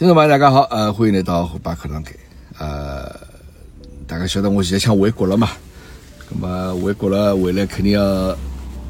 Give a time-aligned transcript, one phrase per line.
[0.00, 2.10] 听众朋友，大家好，呃，欢迎来到虎爸课堂间。
[2.58, 3.14] 呃，
[4.06, 5.50] 大家晓得我现在想回国了嘛？
[6.30, 8.34] 那么回国了，回来肯定要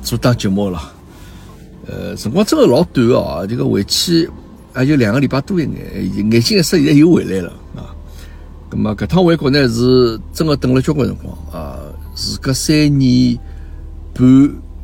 [0.04, 0.92] 做档节目了。
[1.88, 4.30] 呃，辰光真的老短哦，这个回去
[4.76, 7.90] 也就两个礼拜多一眼，眼睛一湿，现在又回来了啊。
[8.70, 11.76] 那么搿趟回国呢，是真的等了交关辰光啊，
[12.14, 13.36] 时隔三年
[14.14, 14.22] 半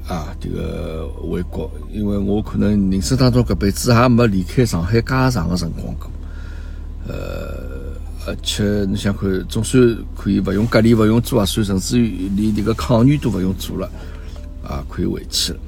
[0.08, 6.10] 啊，这个回国，因为我可能人生当中搿辈子也没离开上海介长的辰光过。
[7.08, 7.94] 呃，
[8.26, 13.88] 而且你想看，总算可以勿用隔离，勿用做核酸，甚至于连这个抗原都勿用做了，
[14.66, 15.58] 啊，可以回去了。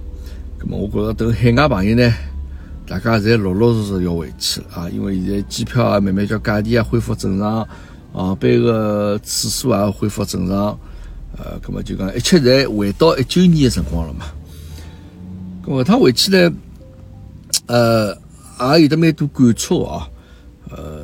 [0.59, 2.13] 那么我觉着等海外朋友呢，
[2.89, 7.65] 大家侪陆陆续续要回去了啊，因为现在机票啊慢慢叫价钿啊恢复正常，
[8.13, 10.77] 航班个次数也恢复正常，
[11.37, 14.25] 呃，那么就讲一切侪回到一九年个辰光了嘛。
[15.65, 16.53] 那么趟回去呢，
[17.67, 18.13] 呃，
[18.75, 20.09] 也有得蛮多感触啊，
[20.71, 20.98] 呃。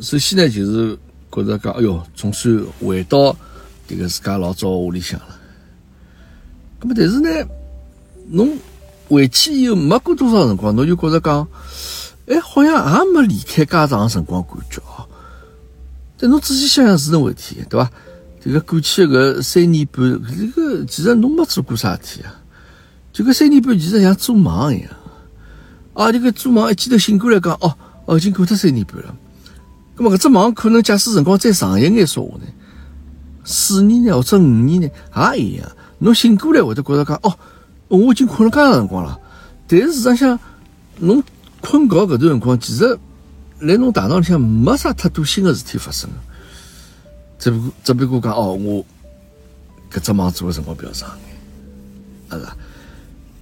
[0.00, 0.96] 首先呢，就是
[1.32, 3.34] 觉着讲，哎哟，总算回到
[3.88, 5.26] 这个自家老早屋里向了。
[6.80, 7.28] 那么，但是呢，
[8.30, 8.56] 侬
[9.08, 11.46] 回去以后没过多少辰光，侬就觉着讲，
[12.26, 15.04] 哎，好像也没离开家长辰光感觉哦。
[16.16, 17.90] 但侬仔细想想是那回事体，对吧？
[18.40, 22.40] 这个过去个三年半，这个其实侬没做过啥事体啊？
[23.12, 24.90] 就搿三年半，其实像做梦一样。
[25.94, 27.76] 啊，这个做梦一记头醒过来讲，哦，
[28.06, 29.12] 哦，已经过脱三年半了。
[29.98, 32.44] 那么搿只梦可能假使辰光再长一眼说话呢，
[33.44, 34.88] 四年呢或者五年呢
[35.34, 35.68] 也一样。
[35.98, 37.36] 侬醒过来会得觉得讲哦，
[37.88, 39.18] 我已经困了介长辰光了。
[39.66, 40.38] 但是事实上，
[40.98, 41.20] 侬
[41.60, 42.96] 困觉搿段辰光，其实
[43.58, 46.08] 来侬大脑里向没啥太多新的事体发生。
[47.40, 48.84] 只不过只不过讲哦，我
[49.92, 51.10] 搿只梦做的辰光比较长
[52.30, 52.46] 眼，是？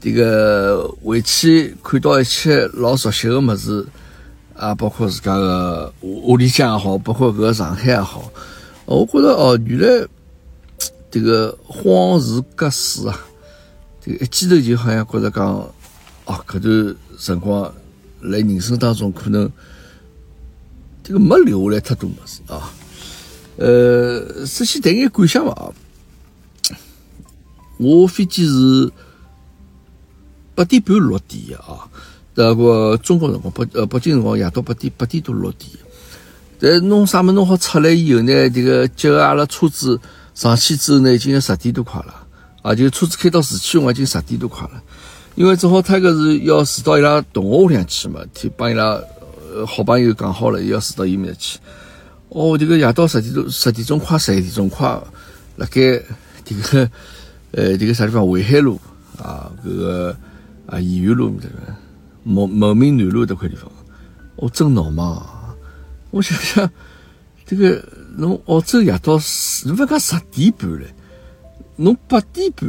[0.00, 3.84] 这个回去看到一切老熟悉的物事。
[4.56, 8.32] 啊，包括自家个屋里向也好，包括搿个上海也好，
[8.86, 10.08] 我觉着哦，原来
[11.10, 13.20] 这个恍如隔世啊，
[14.00, 15.46] 这个一记头就好像觉着讲，
[16.24, 17.70] 哦，搿段辰光
[18.20, 19.50] 来人生当中可能
[21.04, 22.72] 这个没留下来太多物事啊。
[23.58, 25.72] 呃，首先谈眼感想伐，
[27.78, 28.90] 我飞机是
[30.54, 31.88] 八点半落地的啊。
[32.36, 35.70] 这个中国辰光北呃北京辰光夜到八点八点多落地，
[36.60, 39.98] 但弄啥么弄好出来以后呢，这个接阿拉车子
[40.34, 42.14] 上去之后呢，已经要十点多快了，
[42.60, 44.82] 啊，就车子开到市区，我已经十点多快了，
[45.34, 49.00] 因为正好他个是要住到伊拉同学屋里向去嘛，替帮伊拉
[49.66, 51.58] 好朋友讲好了要住到伊面去，
[52.28, 54.86] 哦，这个夜到十点多十点钟快十一点钟快，
[55.56, 56.02] 辣盖
[56.44, 56.90] 这个
[57.52, 58.78] 呃这个啥地方淮海路
[59.16, 60.14] 啊，这个
[60.66, 61.54] 啊延安路这个。
[62.26, 63.70] 茂茂名南路这块地方，
[64.34, 65.54] 我真闹嘛！
[66.10, 66.68] 我想想，
[67.46, 67.80] 这个
[68.16, 69.12] 侬澳洲夜到
[69.64, 70.86] 侬勿讲十点半嘞，
[71.76, 72.68] 侬八点半，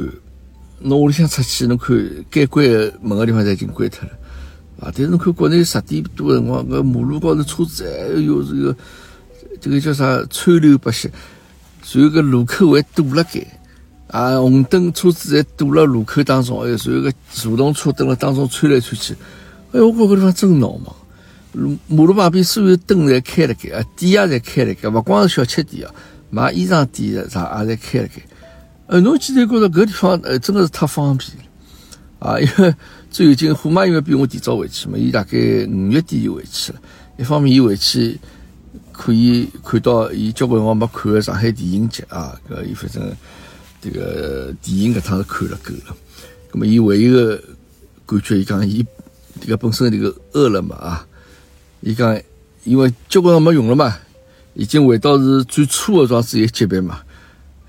[0.80, 1.98] 侬屋里向出去，侬看
[2.30, 2.68] 该关
[3.02, 4.12] 门个地方侪已经关脱了
[4.80, 4.94] 啊！
[4.94, 8.76] 但是侬看国内十点多辰光，搿马路高头车子哎哟这个
[9.60, 11.10] 这个叫啥川流不息，
[11.82, 13.44] 所有个路口还堵了该。
[14.10, 19.16] 啊，红灯车子侪堵了路口当中，哎，所有个助动车蹲辣当中穿来穿去。
[19.72, 20.96] 哎，我觉搿地方真闹忙！
[21.54, 25.94] 路马路旁边所有灯侪开了开，啊，店也侪开了开，勿光是小吃店啊，
[26.30, 28.22] 卖衣裳店的啥也侪开了开。
[28.88, 31.44] 呃，侬现在觉着搿地方呃真的是太方便了
[32.20, 32.40] 啊！
[32.40, 32.74] 因为
[33.10, 36.80] 最近虎妈因为比我提早回去嘛，伊大概五月底就回去了。
[37.18, 38.20] 一方面伊回去
[38.92, 43.12] 可以看到伊交关辰光没看的上海电影节啊，搿伊反正
[43.82, 45.98] 这个电影搿趟是看了够了。
[46.52, 47.42] 葛末伊唯一个
[48.06, 48.86] 感觉，伊讲伊。
[49.40, 51.06] 这个本身这个饿了嘛啊，
[51.82, 52.20] 伊讲
[52.64, 53.98] 因为交关没用了嘛，
[54.54, 57.00] 已经回到是最初的状子一级别嘛。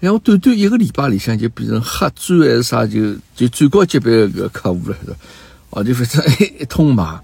[0.01, 5.17] 然后短短一个礼拜里向就变成黑钻还是啥，就就最高级别的个客户了，是吧？
[5.71, 6.25] 哦，就反正
[6.61, 7.21] 一通买，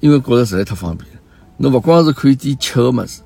[0.00, 1.06] 因为觉着实在太方便。
[1.58, 3.20] 侬勿光是可以点吃的么子，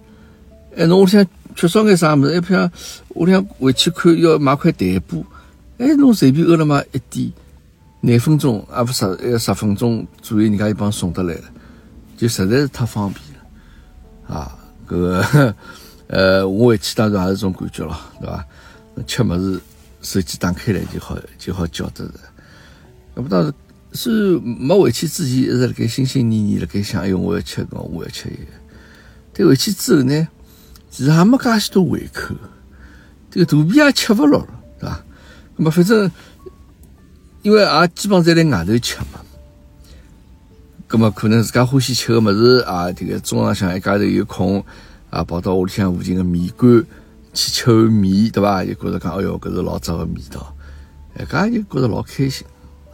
[0.76, 1.24] 哎，侬屋里向
[1.54, 2.34] 缺少眼啥么子？
[2.34, 2.68] 哎，譬如
[3.14, 5.24] 屋里向回去看要买块台布，
[5.78, 7.32] 哎，侬随便饿了么一点。
[8.06, 11.42] 廿分钟，啊不十，要十分钟左右，人家就帮送得来了，
[12.16, 14.56] 就实在是太方便了，啊，
[14.86, 15.54] 搿个，
[16.06, 18.46] 呃，我回去当然也是种感觉咯，对伐？
[19.08, 19.60] 吃么子，
[20.02, 22.12] 手机打开来就好，就好叫得着。
[23.16, 23.52] 要不当时
[23.92, 28.52] 是没回去之前，一直辣盖心心念念辣盖想，哎哟，我要吃个，我要吃一个。
[29.32, 30.28] 但回去之后呢，
[30.90, 32.36] 其实还没介许多胃口，
[33.32, 34.48] 这个肚皮也吃勿落了，
[34.78, 35.04] 对伐？
[35.56, 36.08] 那么反正。
[37.46, 39.20] 因为也基本上在辣外头吃嘛，
[40.88, 44.64] 葛么可能自家欢喜吃个物事啊，这个中浪向一家头有空
[45.10, 46.84] 啊，跑到屋里向附近个面馆
[47.32, 48.64] 去吃碗面，对伐？
[48.64, 50.52] 就觉着讲，哎哟，搿是老早个味道，
[51.16, 52.44] 哎，搿就觉着老开心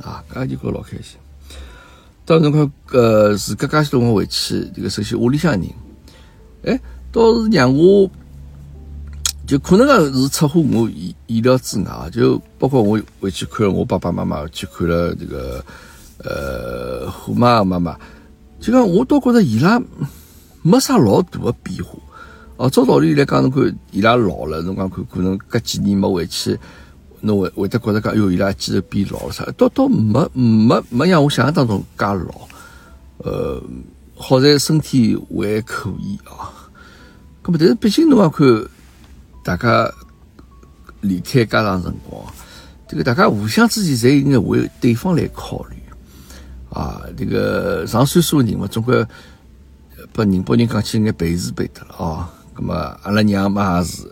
[0.03, 1.17] 啊，搿就觉着老开心。
[2.27, 5.63] 到辰光，呃，自家介许多辰光回去，这个首先屋里向人，
[6.65, 6.79] 哎，
[7.11, 8.11] 倒是让我。
[9.53, 15.63] 就可能个是出乎我意意料之外，就包括我回去看我爸爸妈妈，去看了这个
[16.25, 17.95] 呃虎妈妈妈，
[18.59, 19.79] 就讲我倒觉着伊拉
[20.63, 21.99] 没啥老大的变化。
[22.57, 26.59] 哦，照道理来讲，侬看伊拉老了，侬讲看可能隔几年没回去，
[27.21, 29.45] 侬会会得觉着讲，哎哟，伊拉肌肉变老了啥？
[29.59, 32.49] 倒倒没没没像我想象当中介老。
[33.19, 33.63] 呃，
[34.17, 36.49] 好在身体还可以啊。
[37.45, 38.47] 咁么，但是毕竟侬要看。
[39.43, 39.91] 大家
[41.01, 42.23] 离开家长辰光，
[42.89, 45.77] 这个大家互相之间侪应该为对方来考虑
[46.71, 47.03] 啊。
[47.17, 49.05] 这个上岁数的人嘛，总归
[50.13, 52.31] 把宁波人讲起眼背时背的了啊。
[52.55, 54.03] 那么阿拉娘嘛也是，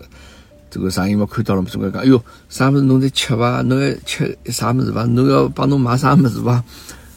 [0.71, 3.62] 这个上姨嘛看到了嘛，总归讲，哎哟，啥物事侬在吃伐？
[3.62, 5.05] 侬还吃啥物事伐？
[5.05, 6.65] 侬要帮侬买啥物事伐？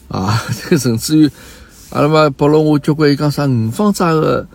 [0.08, 1.30] 啊， 这个甚至于
[1.90, 4.46] 阿拉嘛拨了我交关，伊讲啥五芳斋个，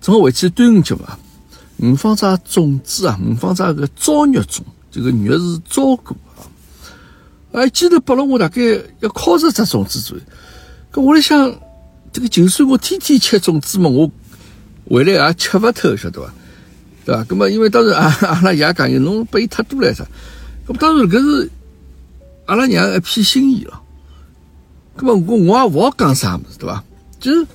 [0.00, 1.18] 正好回去端午节嘛。
[1.78, 4.60] 五芳斋粽子啊，五芳斋个糟肉粽，
[4.90, 6.42] 这个肉是糟过啊。
[7.52, 8.60] 哎，记头拨了我大概
[9.00, 10.22] 要靠十只粽子左右。
[10.92, 11.54] 搿我来想，
[12.12, 14.10] 这个就算我天天吃粽子嘛，我
[14.90, 16.32] 回来也吃勿透，晓得伐？
[17.04, 17.24] 对伐？
[17.24, 20.04] 搿么因为当时阿阿拉爷讲，侬拨伊太多了啥？
[20.66, 21.50] 搿么当然搿是
[22.46, 23.80] 阿拉娘一片心意了。
[24.96, 26.82] 搿么我我也勿好讲啥物事，对伐？
[27.20, 27.46] 就是。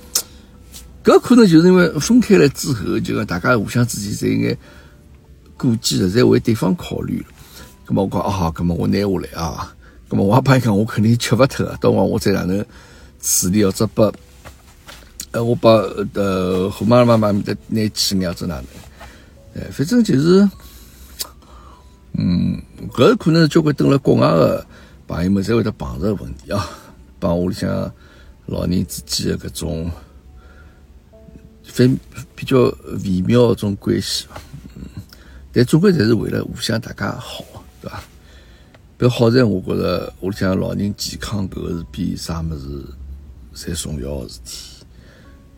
[1.04, 4.56] 搿可能就是因为分开了之后，就讲大家互相之间侪应该
[5.58, 7.26] 顾忌了，在为对方考虑了。
[7.86, 9.76] 咁么我讲啊，咁么我拿下来啊，
[10.08, 12.66] 咁么我也帮伊讲，我肯定吃勿脱啊，到往我再哪能
[13.22, 14.10] 处理，或者把
[15.32, 15.72] 呃我把
[16.14, 18.66] 呃虎妈妈妈咪的拿去，或者哪能？
[19.56, 20.50] 哎，反正就是，
[22.14, 22.62] 嗯，
[22.94, 24.66] 搿可能是交关蹲辣国外的
[25.06, 26.66] 朋友们才会得碰着问题啊，
[27.20, 27.70] 帮屋里向
[28.46, 29.92] 老人之间的搿种。
[31.74, 31.90] 非
[32.36, 32.72] 比较
[33.04, 34.40] 微妙一种关系吧，
[34.76, 34.84] 嗯，
[35.52, 37.44] 但总归侪是为了互相大家好，
[37.82, 38.04] 对吧？
[38.96, 44.86] 不过好在我觉着屋里向老人健康，搿个是比啥物事侪重要个事体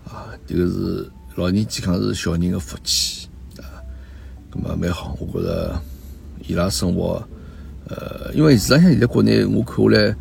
[0.05, 0.31] 啊！
[0.47, 3.27] 这个是老人健康是小人的福气
[3.57, 3.83] 啊，
[4.49, 5.17] 咁么蛮好。
[5.19, 5.77] 我觉着
[6.47, 7.21] 伊拉生活，
[7.89, 10.15] 呃，因为实际上现在国内我看下来，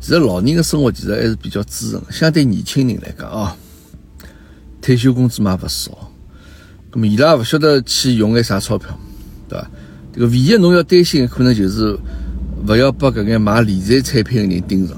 [0.00, 3.54] 其实老人的生活其实还是比较滋润，相对年轻人来讲啊。
[4.84, 6.12] 退休工资嘛勿少，
[6.92, 8.94] 咁么伊拉也勿晓得去用眼啥钞票，
[9.48, 9.70] 对伐？
[10.12, 11.98] 这个唯一侬要担心的可能就是
[12.68, 14.94] 勿要把搿眼买理财产品的人盯上，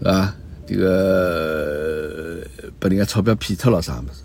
[0.00, 0.34] 是伐？
[0.66, 2.46] 这个
[2.78, 4.20] 把人家钞票骗脱了啥物事？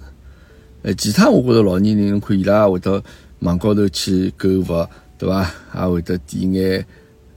[0.82, 3.02] 呃，其他我觉着老年人侬看伊拉会到
[3.40, 4.88] 网高头去购物，
[5.18, 5.50] 对伐？
[5.74, 6.86] 也会得点眼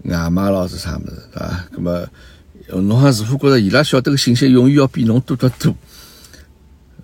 [0.03, 1.69] 外卖咯是啥物事，对伐？
[1.77, 2.05] 咁么
[2.83, 5.73] 侬还似乎觉着伊拉晓得个信息永远要比侬多得多？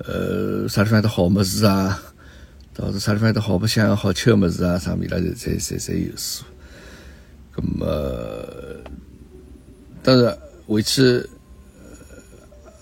[0.04, 2.02] 呃，啥地方有得好么子啊？
[2.74, 4.78] 到是啥地方有得好白相、好吃的么子啊？
[4.78, 6.44] 啥物事拉侪侪侪侪有数。
[7.54, 7.86] 咁么，
[10.02, 11.28] 当然回去，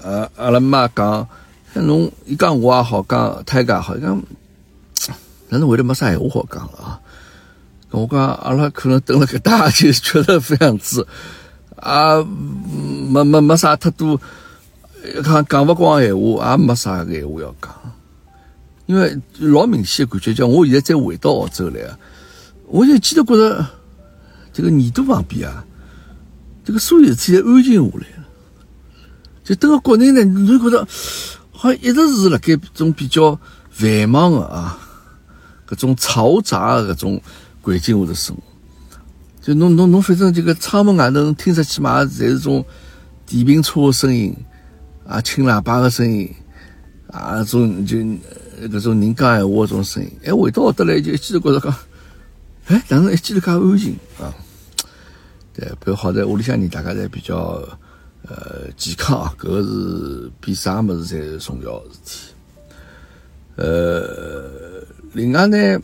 [0.01, 1.29] 呃，阿拉妈讲，
[1.75, 4.23] 侬伊讲我也好，讲他也好，讲，
[5.51, 7.01] 但是回来没啥闲话好讲了啊。
[7.91, 11.05] 我讲阿拉可能等了搿大就觉得非常子
[11.75, 14.21] 啊，没没没啥太多。
[15.25, 17.75] 讲讲勿光闲话，也没啥闲话要讲，
[18.87, 21.99] 因为老明显的感觉，叫我现在再回到澳洲来啊，
[22.67, 23.67] 我就记得觉着
[24.53, 25.65] 这个耳朵旁边啊，
[26.65, 28.27] 这个所有事体安静下来了。
[29.43, 30.87] 就等到国内呢，你就觉得
[31.51, 33.39] 好像一直是辣盖种比较
[33.71, 34.79] 繁忙的啊，
[35.67, 37.23] 搿种嘈杂的搿种
[37.63, 38.43] 环境下头生活。
[39.41, 42.65] 就侬侬侬，反正这个窗门外头听出去嘛，侪是种
[43.27, 44.37] 电瓶车的声音。
[45.11, 46.33] 啊，轻喇叭个声音，
[47.09, 51.77] 啊，种就搿种人讲闲话个种声音，哎，回到屋得来就一记头觉着讲，
[52.67, 54.33] 哎，但是一记头介安静啊，
[55.53, 57.61] 对，比较好在屋里向人大家侪比较
[58.23, 62.33] 呃健康啊，搿个是比啥物事侪重要个事体。
[63.57, 65.81] 呃，另外呢，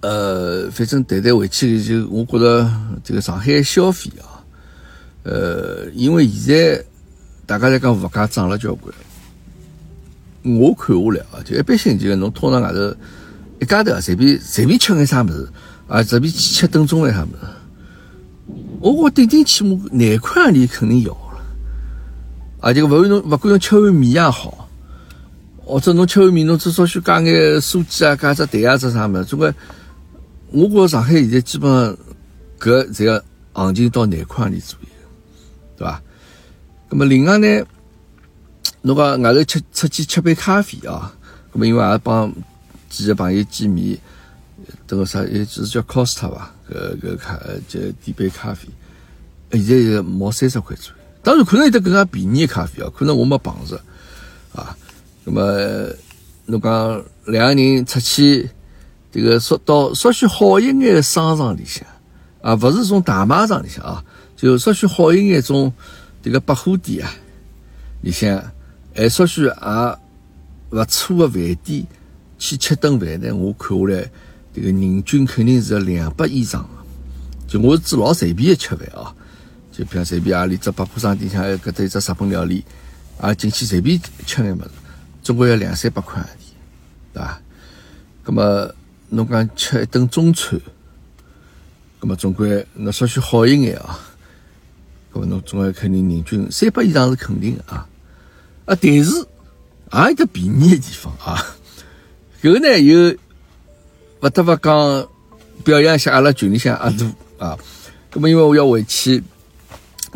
[0.00, 2.66] 呃，反正谈谈回去就我觉着
[3.04, 4.40] 这个上海消费啊，
[5.24, 6.82] 呃，因为现在。
[7.46, 8.92] 大家在讲物价涨了交关，
[10.42, 12.94] 我看下来啊，就一般性，就侬通常外头
[13.60, 15.48] 一家头，随便随便吃眼啥物事
[15.86, 21.40] 啊，随便去吃顿中饭啥物事，我我顶顶起码廿块钿肯定要了，
[22.60, 24.68] 啊，就勿管侬勿管侬吃碗面也好，
[25.64, 29.54] 或者侬吃碗面，侬至少许加眼素鸡啊，加只蛋啊，只啥物事，总归
[30.50, 31.96] 我觉着上海现在基本上
[32.58, 33.22] 搿侪要
[33.52, 34.88] 行情到廿块钿左右，
[35.76, 36.02] 对伐？
[36.88, 37.64] 咁么另外呢，
[38.82, 41.12] 侬讲外头吃出去吃杯咖啡啊，
[41.52, 42.32] 咁么因为也帮
[42.88, 43.98] 几个朋友见面，
[44.86, 46.52] 迭个啥，也就是叫 Costa 伐？
[46.72, 47.38] 搿搿咖
[47.68, 48.68] 就点杯咖啡，
[49.52, 50.98] 现在也毛三十块左右。
[51.22, 53.80] 当然可能有得更加便宜的咖啡啊，可能我没碰着
[54.54, 54.76] 啊。
[55.24, 55.88] 那么
[56.44, 58.48] 侬讲两个人出去，
[59.10, 61.84] 这个说到稍许好一眼商场里向
[62.42, 64.04] 啊，勿是种大卖场里向啊，
[64.36, 65.72] 就稍许好一眼种
[66.26, 67.14] 这个百货店啊
[68.02, 68.42] 里向，
[68.92, 69.52] 还稍许也
[70.70, 71.86] 勿错的饭店
[72.36, 73.32] 去吃顿饭呢。
[73.32, 74.10] 我看下来，
[74.52, 76.68] 这个人均肯定是要两百以上
[77.46, 79.14] 就我是指老随便的吃饭啊。
[79.70, 82.64] 就比方随便阿里只百货商店，像搿搭一只日本料理，
[83.20, 84.70] 啊进去随便吃眼物事，
[85.22, 86.26] 总归要两三百块钿，
[87.14, 87.40] 对伐？
[88.24, 88.74] 葛么
[89.10, 90.60] 侬讲吃一顿中餐，
[92.00, 94.00] 葛么总归那稍许好一眼啊，
[95.16, 97.88] 葛么侬总归肯定人均三百以上是肯定的啊。
[98.66, 99.02] 啊，但是也
[100.08, 101.42] 有得便宜的地方啊。
[102.42, 103.16] 搿呢又
[104.20, 105.08] 勿得勿讲
[105.64, 107.56] 表扬一下阿拉群里向阿杜啊。
[108.10, 109.22] 葛么因为我要回去。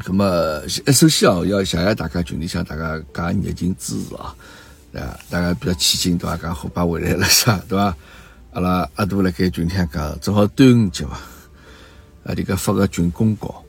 [0.07, 4.35] 那么，首先啊，要谢谢大家群里向大家介热情支持啊，
[4.93, 5.19] 对伐？
[5.31, 6.37] 大家比较起劲，对伐？
[6.37, 7.97] 讲虎爸回来了，啥，对伐？
[8.53, 11.19] 阿拉阿杜辣盖群里向讲，正好端午节嘛，
[12.25, 13.63] 啊，这个发个群公告，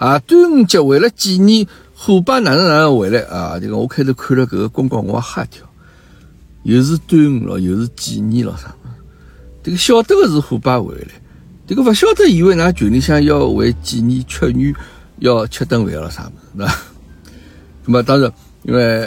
[0.00, 3.58] 啊，端午节为了纪念虎爸哪能哪能回来啊？
[3.60, 5.66] 这个我开头看了搿个公告，我也吓一跳，
[6.62, 8.74] 又是端午咯，又是纪念咯，啥？
[9.62, 11.08] 这个晓得个是虎爸回来，
[11.66, 14.74] 这个勿晓得以为㑚群里向要为纪念屈原。
[15.18, 16.64] 要吃顿饭了啥么子，那，
[17.84, 19.06] 那么当然，因为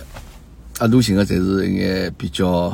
[0.77, 2.69] 阿杜寻的侪是一眼比较，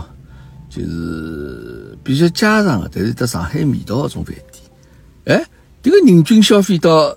[0.70, 5.38] 就是比较家常的，但是得上海味道的种饭店。
[5.38, 5.48] 哎，
[5.82, 7.16] 这个人均消费到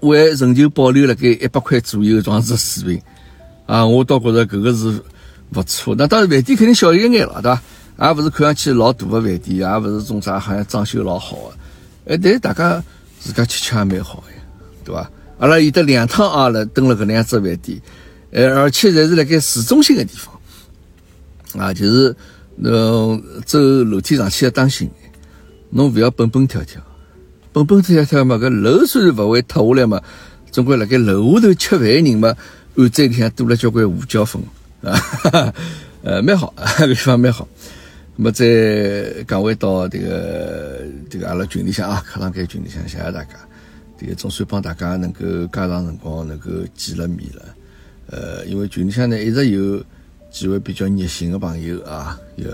[0.00, 3.02] 还仍旧保留了该一百块左右这样子水平
[3.66, 5.02] 啊，我倒觉着搿个是
[5.52, 5.94] 不错。
[5.96, 7.62] 那当然饭店肯定小一眼了，对伐？
[8.06, 12.14] 也勿是看上去老大的饭店，也勿是种啥好像装修老好的。
[12.14, 12.82] 哎，但是大家
[13.18, 14.32] 自家吃吃也蛮好的，
[14.84, 15.10] 对伐？
[15.38, 17.80] 阿拉有得两趟啊，了登了搿两只饭店，
[18.30, 22.14] 呃，而且侪是辣盖市中心的地方，啊，就是
[22.56, 24.90] 侬走楼梯上去要当心，
[25.70, 26.80] 侬勿要蹦蹦跳跳，
[27.52, 30.02] 蹦蹦跳跳嘛，搿楼虽然勿会塌下来嘛，
[30.50, 32.36] 总归辣盖楼下头吃饭的人嘛，
[32.76, 34.40] 案子里向多了交关胡椒粉，
[34.82, 35.52] 啊，
[36.02, 37.48] 呃，蛮好， 搿地方蛮好。
[38.16, 43.30] 那么再讲回到这个这个阿拉群里向啊，课堂间群里向，谢谢大家。
[44.00, 47.42] 这个总算帮大家能够加长辰光，能够见了面了。
[48.10, 49.82] 呃，因为群里向呢一直有
[50.30, 52.44] 几位比较热心的朋友啊，也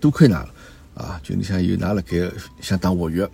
[0.00, 0.48] 多亏㑚了
[0.94, 1.20] 啊。
[1.22, 3.28] 群里向有㑚辣盖相当活跃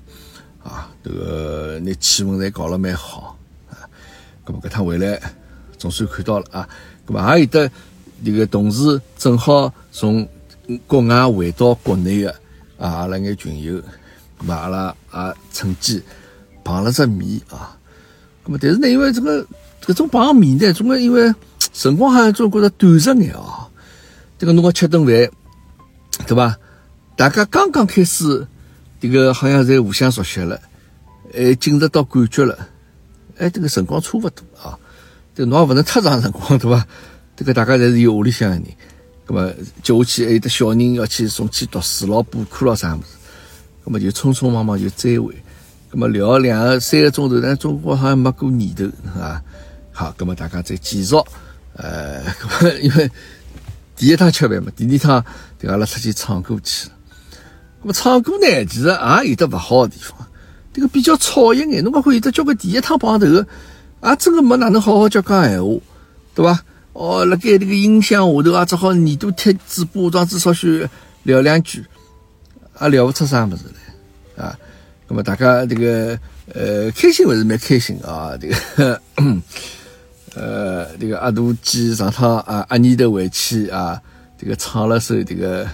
[0.66, 3.38] 啊，这个那气氛侪搞了蛮好
[3.70, 3.86] 啊。
[4.44, 5.20] 那么搿趟回来
[5.78, 6.68] 总算看到了啊。
[7.06, 7.70] 那么还有的
[8.24, 10.28] 这个同事正好从
[10.88, 12.30] 国外回到国内的
[12.78, 13.80] 啊，阿拉眼群友，
[14.40, 16.02] 那么阿拉也趁机。
[16.64, 17.78] 碰了只面啊，
[18.44, 19.46] 那么但是呢，因为这个
[19.80, 21.32] 这种碰面呢，总归因为
[21.72, 23.68] 辰光好像总觉得短着眼啊。
[24.36, 25.30] 这个侬讲吃顿饭，
[26.26, 26.56] 对吧？
[27.16, 28.46] 大家刚刚开始，
[29.10, 30.60] 这个好像在互相熟悉了，
[31.34, 32.68] 哎，进入到感觉了，
[33.38, 34.78] 哎，这个辰光差不多啊。
[35.34, 36.86] 这侬也不能太长辰光，对吧？
[37.36, 38.64] 这个大家侪是有屋里向的人，
[39.28, 43.08] 那么接下去还有的小人要去送去读书咯、补课咯啥么子，
[43.84, 45.34] 那么就匆匆忙忙就再会。
[45.92, 49.42] 那么聊两个三个钟头，但中国好像没过年头啊。
[49.92, 51.14] 好，那么大家再继续。
[51.74, 52.22] 呃，
[52.80, 53.10] 因为
[53.94, 55.22] 第一趟吃饭嘛，第二趟
[55.58, 56.95] 就阿拉出去唱歌去了。
[57.82, 60.16] 那么唱歌呢，其实也有得不好的地方，
[60.72, 61.82] 这个比较吵一眼。
[61.84, 63.44] 侬讲会有得交关第一趟碰头，
[64.00, 65.80] 啊，真的没哪能好好叫讲闲话，
[66.34, 66.62] 对吧？
[66.92, 70.88] 哦，辣盖这个音响下头啊，只好耳朵贴嘴巴，这样至少许
[71.24, 71.84] 聊两句，
[72.80, 73.64] 也聊不出啥么子
[74.36, 74.58] 来啊。
[75.08, 76.18] 那么大家这个
[76.52, 79.00] 呃开心还是蛮开心啊，这个
[80.34, 84.00] 呃这个阿杜记上趟啊阿妮的回去啊，
[84.38, 85.66] 这个唱了首这个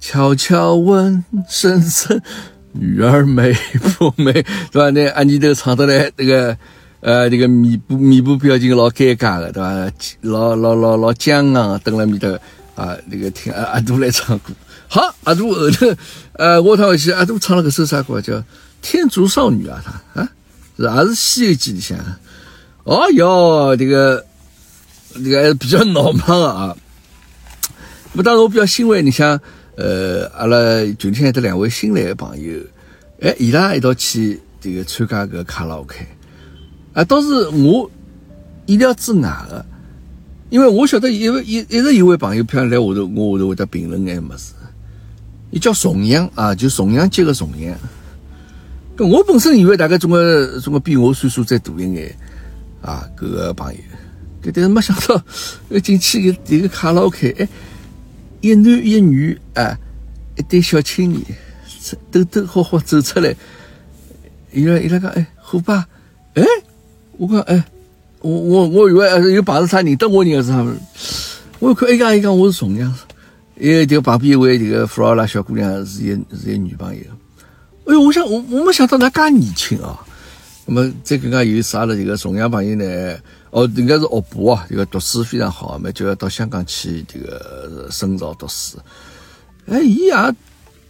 [0.00, 2.20] 悄悄问声声
[2.72, 3.52] 女儿美
[3.98, 4.32] 不美，
[4.72, 4.90] 对吧？
[4.90, 6.56] 那阿妮都唱的来那个
[7.00, 9.92] 呃那个面部面部表情老尴尬的，对吧？
[10.22, 12.32] 老老老老僵硬，蹲在面头
[12.74, 14.54] 啊，那个听阿阿杜来唱歌。
[14.88, 15.86] 好，阿杜后头，
[16.32, 18.34] 呃，我趟回去，阿杜唱了个首啥歌叫
[18.80, 20.28] 《天竺少女》啊，他啊，
[20.76, 21.98] 是还是《西游记》里向。
[22.84, 24.24] 哦哟，这个
[25.14, 26.76] 这个还是比较闹忙啊。
[28.12, 29.38] 那当时我比较欣慰，你像
[29.80, 32.52] 呃，阿拉群里向的两位新来的朋友，
[33.22, 36.04] 哎，伊拉一道去这个参加个卡拉 OK，
[36.92, 37.90] 啊，倒是我
[38.66, 39.64] 意料之外的，
[40.50, 42.94] 因为我晓得一位一一直有位朋友偏来下头，我
[43.38, 44.52] 下头会得评论眼么事，
[45.50, 47.74] 伊叫重阳啊，就重阳节的重阳。
[48.98, 50.20] 搿我本身以为大概总归
[50.60, 52.14] 总归比我岁数再大一眼
[52.82, 53.80] 啊，搿个朋友，
[54.42, 55.24] 搿但是没想到，
[55.80, 57.48] 进去个迭个卡拉 OK，哎。
[58.40, 59.78] 一男一女啊，
[60.36, 61.22] 一对小青年，
[62.10, 63.34] 抖抖好好走出来。
[64.52, 65.86] 伊拉伊拉讲，哎，虎爸，
[66.34, 66.42] 哎，
[67.18, 67.62] 我讲，哎，
[68.20, 70.74] 我我我以为有碰着啥认得我人是啥么？
[71.58, 72.92] 我一看，哎呀，伊讲我是重阳，
[73.60, 77.02] 哎，就旁边一位这个弗劳拉小姑娘是一是一女朋友。
[77.86, 80.00] 哎呦，我想我我没想到她介年轻啊。
[80.66, 82.84] 那么再更加有意思，阿拉这个重阳朋友呢？
[83.50, 88.78] 哦，应该是学博啊，这个读书非常好，嘛就要到香港去这个深造读书。
[89.66, 90.34] 哎，伊也，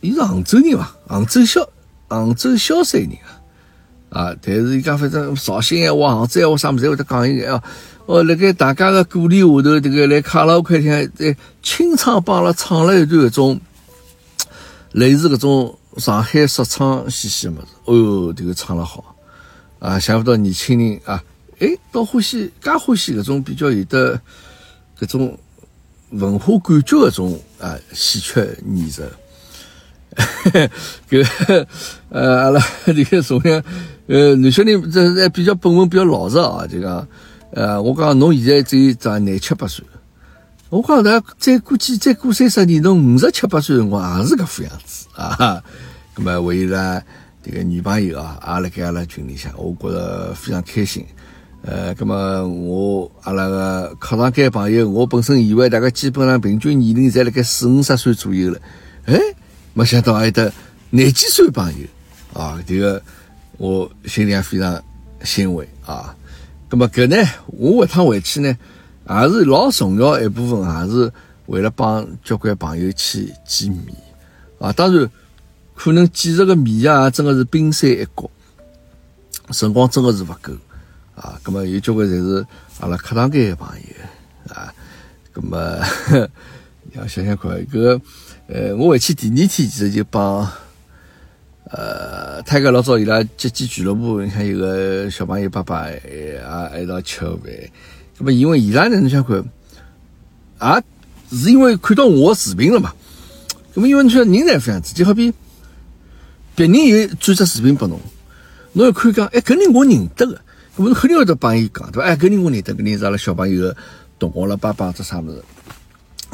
[0.02, 1.66] 伊是杭州人嘛，杭州萧，
[2.08, 3.40] 杭州萧山人啊。
[4.10, 7.62] 啊，但是伊讲反正绍兴闲话、杭州闲话啥么子会得讲一个啊。
[8.04, 13.60] 哦，辣盖大家的鼓励下头，这个来卡拉 OK 厅在清唱帮了唱了一段搿种
[14.92, 17.68] 类似搿种上海说唱嘻嘻么子。
[17.86, 19.16] 哦哟，这个唱了好
[19.78, 21.22] 啊，想不到年轻人啊。
[21.60, 24.18] 哎，倒欢喜，介欢喜搿种比较有的
[24.98, 25.38] 搿种
[26.10, 28.40] 文化感觉搿种啊戏曲
[28.74, 29.02] 艺术。
[31.08, 31.66] 搿
[32.08, 33.50] 呃，阿拉 这个从小
[34.06, 37.06] 呃男小人这还比较本分，比较老实啊，就讲
[37.52, 39.84] 呃，我讲侬现在只有长廿七八岁，
[40.70, 45.62] 我讲他再过几再过三十年，侬五十七八岁辰光也是搿副样子啊。
[46.16, 47.02] 咁么为了
[47.44, 51.06] 这个女朋友啊，也辣盖阿拉群里向，我觉着非常开心。
[51.62, 58.58] 呃，那么我阿拉个课堂间朋友，我本身以为大概基本上平均年龄在辣盖四五十岁左右了，
[59.04, 59.20] 哎，
[59.74, 60.50] 没想到还有得
[60.88, 61.86] 廿几岁朋友
[62.32, 63.02] 啊，这个
[63.58, 64.82] 我心里非常
[65.22, 66.16] 欣慰啊。
[66.70, 68.56] 那么搿呢，我一趟回去呢，
[69.06, 71.12] 也是老重要一部分，也是
[71.44, 73.94] 为了帮交关朋友去见面
[74.58, 74.72] 啊。
[74.72, 75.10] 当然，
[75.74, 78.30] 可能几十个面啊，真的是冰山一角，
[79.52, 80.54] 辰光真的是勿够。
[81.20, 82.46] 啊，咁么有交关侪是
[82.80, 84.72] 阿拉课堂间个朋友啊，
[85.34, 85.58] 咁么
[86.96, 88.00] 要想想看，搿
[88.48, 90.50] 呃，我回去第二天其实就帮
[91.64, 96.42] 呃，泰哥老早伊拉接机俱乐部，你看有个小朋友爸爸也
[96.82, 97.38] 一道吃饭，
[98.18, 99.44] 咁么因为伊拉呢，你想看
[100.56, 100.82] 啊，
[101.30, 102.94] 是因为看到我视频了嘛，
[103.74, 105.30] 咁么因为你说人才这样子，就好比
[106.54, 108.00] 别人有转只视频拨侬，
[108.72, 110.40] 侬要看讲，哎，搿人我认得个。
[110.80, 112.08] 我们肯定会得帮伊讲，对伐？
[112.08, 113.76] 哎，搿人我认得，搿人是阿拉小朋友的
[114.18, 115.44] 同学了，爸爸这啥物事？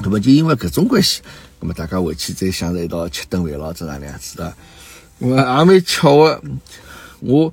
[0.04, 1.20] 那么就因为搿种关系，
[1.58, 4.54] 那么大家回去再想着一道吃顿饭咯，这哪能样子的？
[5.18, 6.40] 我也蛮巧个，
[7.18, 7.52] 我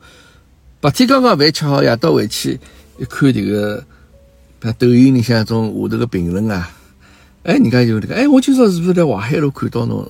[0.79, 2.59] 白天刚刚饭吃好，夜到回去
[2.99, 3.83] 一看迭个，
[4.59, 6.69] 看抖音里向种下头个评论啊，
[7.41, 10.07] 哎，人家就迭个，哎，我今朝是不是在淮海路看到侬？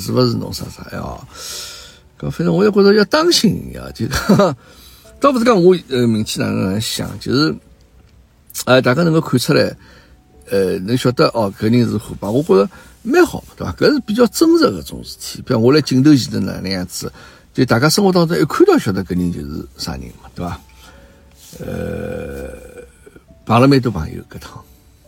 [0.00, 1.04] 是不是侬啥啥呀？
[2.18, 4.06] 搿反正我也觉着要当心呀，就。
[5.20, 7.54] 倒不是讲我呃名气哪能样响，就是，
[8.66, 9.76] 呃，大家能够看出来，
[10.48, 12.70] 呃，能晓得哦，搿人是虎爸，我觉着
[13.02, 13.72] 蛮好，对伐？
[13.72, 15.42] 搿是比较真实个种事体。
[15.42, 17.12] 比如我辣镜头前头哪能样子，
[17.52, 20.60] 就大家生活当中一看到晓得搿人就是啥人嘛，对伐？
[21.60, 22.50] 呃，
[23.44, 24.62] 碰了蛮多朋友搿趟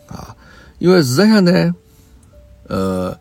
[0.07, 0.35] 啊，
[0.79, 1.75] 因为事实上呢，
[2.67, 3.17] 呃，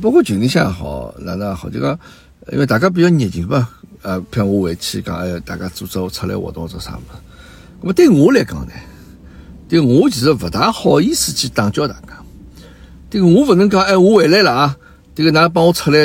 [0.00, 1.98] 包括群里向也好，哪能也好，就讲，
[2.52, 3.68] 因为大家比较热情嘛。
[4.02, 7.02] 呃，譬如我回去讲，哎，大家组织出来活动做啥么？
[7.80, 8.72] 那么对我来讲呢，
[9.68, 12.18] 对我其实不大好意思去打搅大家。
[13.10, 14.76] 这个我不能讲，哎，我回来了啊，
[15.14, 15.98] 这个㑚帮我出来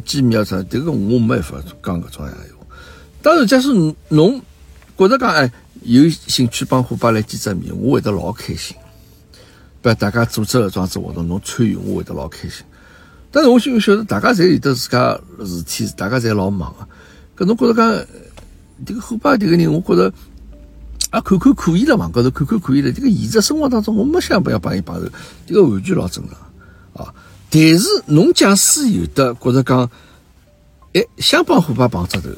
[0.00, 0.62] 见面啊啥？
[0.64, 2.66] 这个我没办法讲搿种闲话。
[3.22, 3.72] 当然，假使
[4.08, 4.40] 侬
[4.96, 5.50] 觉着讲，哎，
[5.82, 8.76] 有兴趣帮伙伴来见只面，我会得老开心。
[9.80, 12.64] 不，大家组织搿桩子活动，侬参与，我会得老开心。
[13.30, 16.88] 但是我就晓得，大家侪有得自家事体，大家侪老忙啊。
[17.38, 18.06] 搿侬觉着讲，
[18.84, 20.12] 这个后爸这个人，我觉着
[21.10, 22.90] 啊，看看可以了，网高头看看可以了。
[22.90, 25.08] 这个现实生活当中，我没想不要帮伊碰头，
[25.46, 27.14] 这个完全老正常啊。
[27.48, 29.88] 但是侬假使有的觉着讲，
[30.94, 32.28] 哎，想帮虎爸碰着头，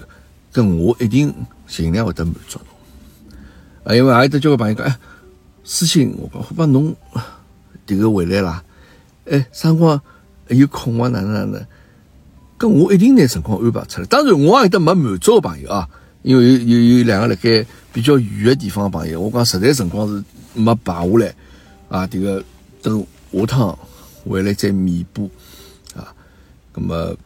[0.53, 1.35] 跟我一定
[1.67, 3.35] 尽量会得满足侬。
[3.85, 4.99] 啊，因为还有得交个朋友讲，哎，
[5.65, 6.95] 私信我讲虎爸侬
[7.87, 8.63] 这个回来啦，
[9.31, 9.99] 哎，啥辰光
[10.49, 11.09] 有空啊？
[11.09, 11.67] 哪能哪能？
[12.61, 14.07] 跟我一定拿辰光安排出来。
[14.07, 15.89] 当然，我也有得没满足的朋友啊，
[16.21, 21.35] 因为有有有两个辣盖比较远个地方个朋友，我讲实在辰光是没排下来
[21.89, 22.45] 啊，迭个
[22.83, 23.01] 等
[23.33, 23.79] 下趟
[24.29, 25.31] 回来再弥补
[25.97, 26.13] 啊。
[26.75, 27.17] 咁么，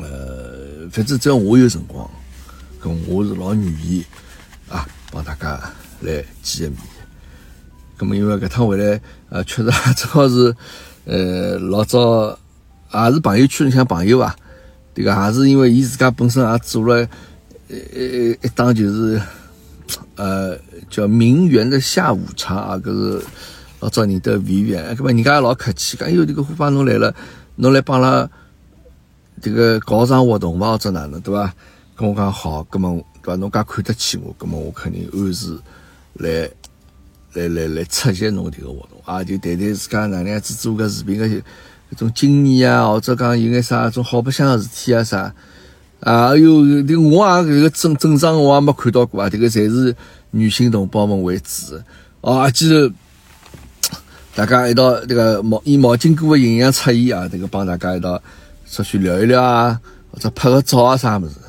[0.00, 2.06] 呃，反正只要我有辰光，
[2.82, 4.04] 咁我是老愿意
[4.68, 5.58] 啊，帮大家
[6.00, 6.78] 来见个面。
[7.98, 10.54] 咁么因为搿趟回来，呃，确实 正好是，
[11.06, 12.38] 呃，老早
[13.04, 14.34] 也是朋友圈里向朋友啊，
[14.94, 17.08] 迭个也是因为伊自家本身也做了。
[17.68, 18.00] 呃呃
[18.42, 19.20] 一档就是，
[20.14, 20.56] 呃，
[20.88, 23.26] 叫名媛的下午茶啊，搿是
[23.80, 27.12] 老早认得委员，搿么人家也老客气，讲哎哟，这个虎爸侬来了，
[27.56, 28.30] 侬来帮拉
[29.42, 31.52] 这个搞场活动伐，或者哪能对伐？
[31.96, 33.34] 跟我讲好，搿么对伐？
[33.34, 35.58] 侬介看得起我，搿么我肯定按时
[36.12, 36.48] 来
[37.32, 41.26] 来来来出席侬迭个活动啊，就谈谈自家哪能样子做个视频个
[41.96, 45.34] 种经验啊，或者讲有眼啥种好白相个事体啊啥。
[46.00, 49.96] 啊，哟，这个我也这个正正常我也没看到过啊，这个侪是
[50.30, 51.74] 女性同胞们为主
[52.20, 52.92] 啊，记得
[54.36, 58.20] 大家一道这个毛以毛巾哥的形象出现啊，这个帮大家一道
[58.70, 59.80] 出去聊一聊啊，
[60.12, 61.40] 或者拍个照啊啥么子。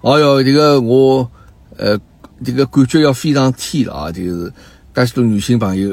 [0.00, 1.28] 哦哟，这个我
[1.76, 1.98] 呃，
[2.44, 4.52] 这个感觉要非常甜了啊，就是
[4.94, 5.92] 介许多女性朋友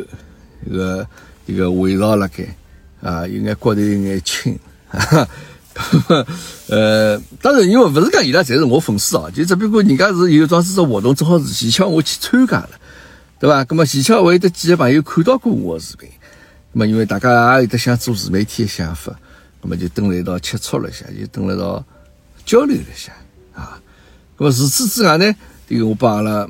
[0.64, 1.08] 这个
[1.48, 2.46] 这个围绕辣盖
[3.06, 4.58] 啊，有眼骨头有眼轻。
[6.70, 12.70] 呃，当然，因为不是讲伊拉侪是我粉丝啊，就只不过人家是有桩子只活动，正好是前巧我去参加了，
[13.40, 13.66] 对吧？
[13.70, 16.10] 那么前巧会得几个朋友看到过我的视频，
[16.72, 19.14] 那么因为大家也有得想做自媒体的想法，
[19.62, 21.84] 那么就登了一道切磋了一下，就登了一道
[22.46, 23.12] 交流了一下
[23.54, 23.78] 啊。
[24.38, 25.36] 那么除此之外呢，
[25.70, 26.48] 这个我帮阿拉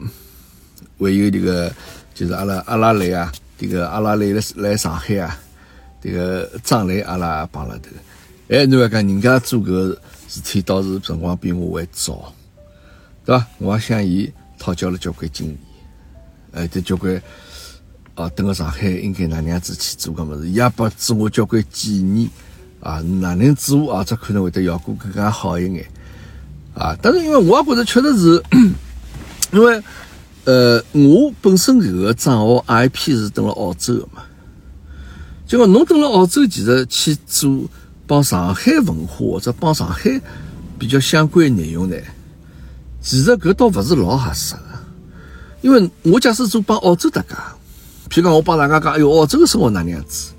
[0.99, 1.73] 还有这个
[2.13, 5.35] 就是阿拉阿拉来啊，这个阿拉来来上海啊，
[6.05, 7.89] 这个张雷阿拉也帮了头。
[8.49, 12.31] 哎，侬要讲人家做搿个事体，倒是辰光比我还早，
[13.25, 13.47] 对伐？
[13.57, 15.57] 我也向伊讨教了交关经验，
[16.51, 17.19] 哎，这交关
[18.13, 22.29] 啊，等个上海应该哪能样子去做搿物事，伊也拨自我交关建议
[22.81, 25.83] 啊，哪能做啊，这可能会得效果更加好一眼
[26.75, 26.95] 啊。
[27.01, 28.43] 但是因为我也觉得确实是，
[29.51, 29.81] 因为
[30.43, 34.21] 呃，我本身搿个账号 IP 是登了澳洲的嘛，
[35.47, 37.65] 结果侬登了澳洲，其实去做。
[38.07, 40.21] 帮上海文化或者帮上海
[40.77, 41.97] 比较相关内容呢，
[43.01, 44.61] 其实搿倒勿是老合适的，
[45.61, 47.33] 因为我假使做帮澳洲搭界，
[48.07, 50.33] 譬如讲我帮大家讲，哎哟，澳洲的生活哪能样子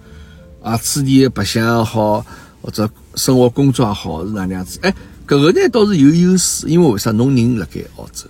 [0.63, 0.77] 啊？
[0.77, 2.25] 此地的白相也好，
[2.63, 4.79] 或者生活工作也好是哪能样子？
[4.83, 4.95] 哎，
[5.27, 7.11] 搿个呢倒是有优势，因为为啥？
[7.11, 8.27] 侬人辣盖澳洲，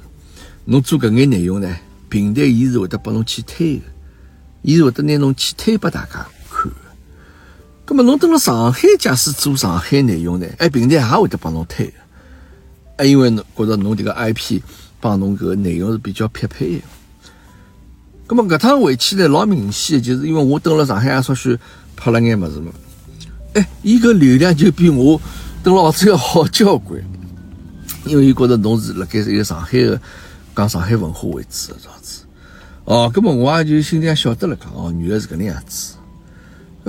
[0.64, 1.76] 侬做搿眼内容呢，
[2.08, 3.82] 平台伊是会得帮侬去推的，
[4.62, 6.26] 伊是会得拿侬去推拨大家。
[7.86, 10.46] 咁么侬登了上海，假使做上海内容呢？
[10.58, 11.92] 哎，平台也会得帮侬推，
[12.96, 14.60] 哎，因为侬觉着侬这个 IP
[15.00, 16.82] 帮侬搿个内容是比较匹配的。
[18.26, 21.56] 咁么搿趟回去呢，老明显就是因为我登了上海，也稍许
[21.94, 22.72] 拍了眼物事嘛。
[23.54, 25.20] 哎，伊搿流量就比我
[25.62, 27.00] 登了澳洲要好交关，
[28.04, 30.00] 因为伊觉着侬是辣盖一个上海的
[30.56, 32.22] 讲上海文化为主的这样子。
[32.84, 35.94] 哦，咁么我也就心里晓得了，讲哦，原来是搿能样子。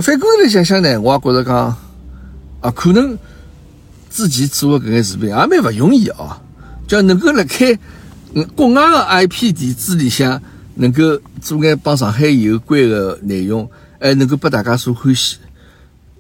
[0.01, 1.75] 反过来想想呢，我也觉着讲
[2.61, 3.17] 啊，可能
[4.09, 6.39] 自己做的搿眼视频也蛮勿容易啊，
[6.87, 7.77] 叫能够辣盖
[8.55, 10.39] 国外的 IP 地址里向，
[10.75, 13.67] 能够做眼帮上海有关的内容，
[13.99, 15.37] 还能够拨大家所欢喜，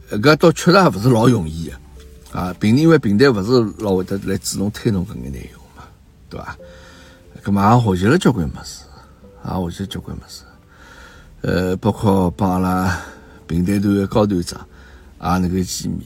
[0.09, 2.51] 搿倒确实也勿是老容易的啊。
[2.59, 5.83] 平因为平台勿是老会得来主动推动搿眼内容嘛，
[6.29, 6.57] 对伐？
[7.43, 8.81] 搿么也学习了交关物事，
[9.45, 10.41] 也学习交关物事，
[11.41, 12.99] 呃，包括帮阿拉。
[13.47, 14.59] 平台端的高团长
[15.21, 16.01] 也能够见面，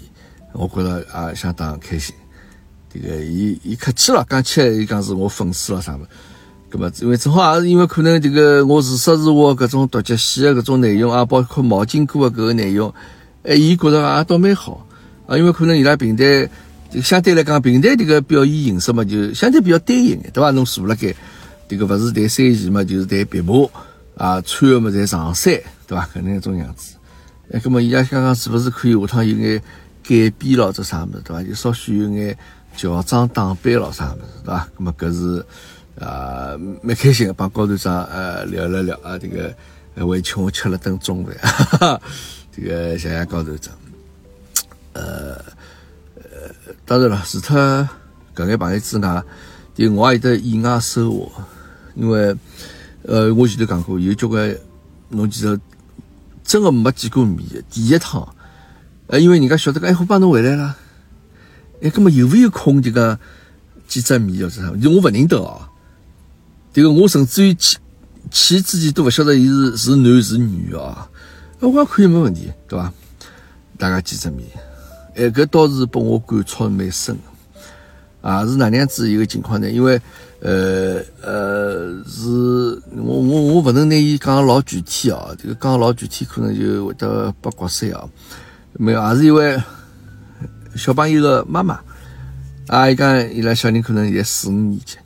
[0.54, 1.00] 我觉着
[1.30, 2.16] 也相当开心。
[2.94, 6.06] 这个，伊伊客气了，讲起来伊讲是我粉丝了啥么？
[6.70, 12.94] 葛么，因为正好也是因为可能这个我自说自话搿种独角戏的搿种内容啊，包括毛巾哥的搿个内容，
[13.44, 14.86] 哎，伊觉着也倒蛮好
[15.28, 15.38] 啊。
[15.38, 16.50] 因为可能伊拉平台
[17.02, 20.52] 相对来讲，平台这个表演形式嘛，就相对比较单一眼，对伐？
[20.52, 21.14] 侬坐辣盖，
[21.68, 23.72] 这个勿是谈三线嘛，就是谈别步
[24.18, 25.54] 啊，穿的嘛侪长衫，
[25.88, 26.10] 对伐？
[26.14, 26.96] 搿能一种样子。
[27.52, 29.62] 哎，葛么伊拉刚刚是不是可以下趟有眼
[30.04, 30.72] 改变咯？
[30.72, 31.44] 这啥物事对伐？
[31.44, 32.38] 就稍许有眼
[32.78, 34.68] 乔装打扮咯，啥物事对伐？
[34.78, 35.46] 葛么搿是
[36.00, 39.54] 啊，蛮开心的，帮高团长呃聊了聊啊，这个
[39.96, 41.36] 还请我吃了顿中饭，
[42.56, 43.74] 这个谢谢高团长。
[44.94, 45.36] 呃
[46.16, 46.50] 呃，
[46.86, 47.58] 当然了，除脱
[48.34, 49.24] 搿眼朋友之外，
[49.76, 51.30] 对我也有得意外收获，
[51.96, 52.34] 因为
[53.04, 54.56] 呃，我前头讲过，有交关
[55.10, 55.60] 侬其实。
[56.52, 58.28] 真的没见过面第一趟，
[59.08, 60.76] 呃，因为人家晓得个，哎，虎爸侬回来了，
[61.82, 63.18] 哎，那么有没有空这个
[63.88, 65.62] 见只面，或者啥，就我勿认得哦。
[66.74, 67.78] 迭个我甚至于去
[68.30, 71.08] 去之前都勿晓得伊是是男是女哦。
[71.62, 72.92] 我讲可以没问题，对伐？
[73.78, 74.46] 大家见只面，
[75.16, 78.30] 哎，搿倒是拨我感触蛮深的。
[78.30, 79.72] 啊，是哪能样子一个情况呢？
[79.72, 80.02] 因为，
[80.42, 82.28] 呃呃，是
[82.96, 88.10] 我我我勿能拿伊讲老具体哦，这个讲老具体可能就会得八卦三哦。
[88.74, 89.56] 没有，也是一位
[90.76, 91.80] 小朋友的妈妈。
[92.68, 94.98] 啊，伊讲伊拉小人可能现在四五年级，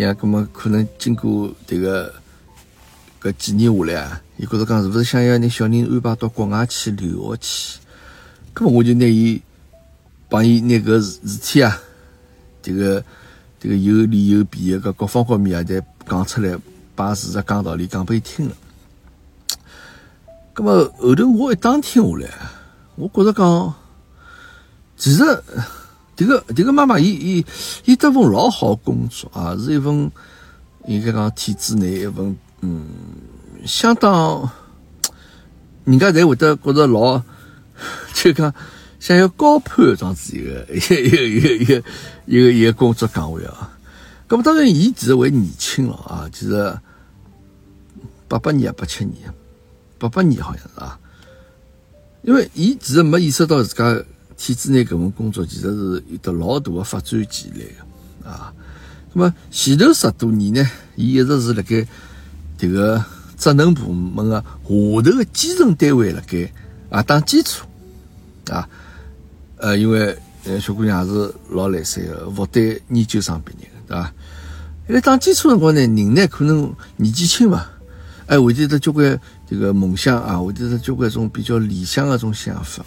[0.00, 2.10] 呀，葛么可能经过这个
[3.20, 7.78] 搿几年下来啊，伊觉着讲是勿是想要拿小人安排到国外去留学去？
[8.54, 9.42] 葛么我就拿伊
[10.30, 11.78] 帮伊拿搿事事体啊。
[12.62, 13.04] 这个
[13.64, 16.54] 这个有利有弊的，个各方各面也侪讲出来，
[16.94, 18.54] 把事实讲道理讲拨伊听了。
[20.54, 22.30] 咁么后头我一打听下来，
[22.96, 23.74] 我觉着讲，
[24.98, 25.24] 其实
[26.14, 27.46] 这个这个妈妈，伊伊
[27.86, 30.12] 伊得份老好工作啊，是一份
[30.86, 32.86] 应该讲体制内一份，嗯，
[33.64, 34.46] 相当，
[35.84, 37.22] 人家侪会得觉着老，
[38.12, 38.54] 就讲。
[39.04, 41.84] 想要高攀这样子一个一个一个一个
[42.24, 43.76] 一个一个工作岗位啊，
[44.30, 46.74] 那么当然，伊其实还年轻了啊，其实
[48.26, 49.30] 八八年啊，八七年，
[49.98, 50.98] 八八年好像是啊，
[52.22, 54.02] 因为伊其实没意识到自家
[54.38, 57.68] 体制内搿份工作其实是有得老大的发展潜力
[58.22, 58.54] 的啊。
[59.12, 61.86] 那么前头十多年呢，伊一直是辣盖
[62.56, 63.04] 这个
[63.36, 66.50] 职能部门的下头的基层单位辣盖
[66.88, 67.66] 啊打基础
[68.48, 68.66] 啊。
[69.64, 74.12] 呃，因为呃，小姑娘也是老来三个，复旦研究生毕业的，对伐？
[74.86, 77.66] 因为打基础辰光呢，人呢可能年纪轻嘛，
[78.26, 82.84] 哎，会得交关这个梦想啊，会得交关种比较理想的种想法。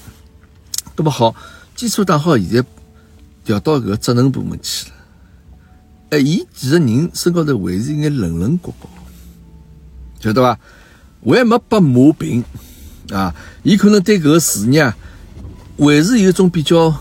[0.95, 1.35] 那么好，
[1.75, 2.63] 基础打好，现在
[3.43, 4.95] 调到搿个职能部门去了。
[6.11, 8.87] 哎，伊其实人身高头还是应该棱棱角角，
[10.19, 10.59] 晓得伐？
[11.25, 12.43] 还没被磨平
[13.09, 14.93] 啊，伊可能对搿个事业。
[15.85, 16.93] 还是有一种比较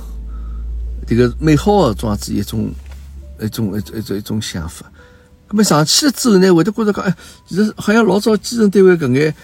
[1.07, 2.71] 这个美好的这样子一种
[3.41, 4.91] 一种一种一种一种想法。
[5.49, 9.35] 那么上去了之后呢，会得觉得讲，哎，其实好像老早基层单位搿眼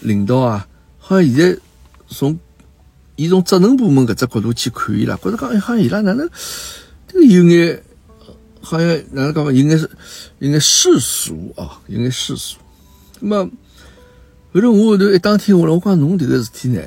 [0.00, 0.66] 领导啊，
[0.98, 1.56] 好像现在
[2.08, 2.38] 从
[3.14, 6.28] 以从职能部门搿只角度去看伊拉，觉得讲，哎，好像伊拉哪能
[7.06, 7.80] 这个有眼，
[8.60, 9.88] 好像哪能讲嘛，应该是
[10.40, 12.58] 应该世俗啊，应该世俗。
[13.20, 13.50] 那么
[14.52, 16.82] 后头我后头一打听下来，我讲侬这个事体呢？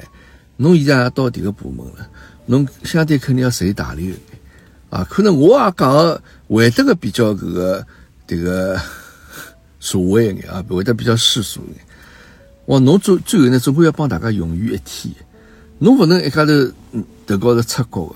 [0.58, 2.08] 侬现在也到迭个部门了，
[2.46, 4.40] 侬相对肯定要随大流一点
[4.90, 5.06] 啊。
[5.10, 7.86] 可能我也讲个会得个比较搿个
[8.28, 8.80] 迭个
[9.80, 11.82] 社会一眼啊，会得比较世俗一眼。
[12.66, 15.14] 我侬最最后呢，总归要帮大家融于一体。
[15.80, 16.54] 侬勿能一家头
[17.28, 18.16] 头高头出国个，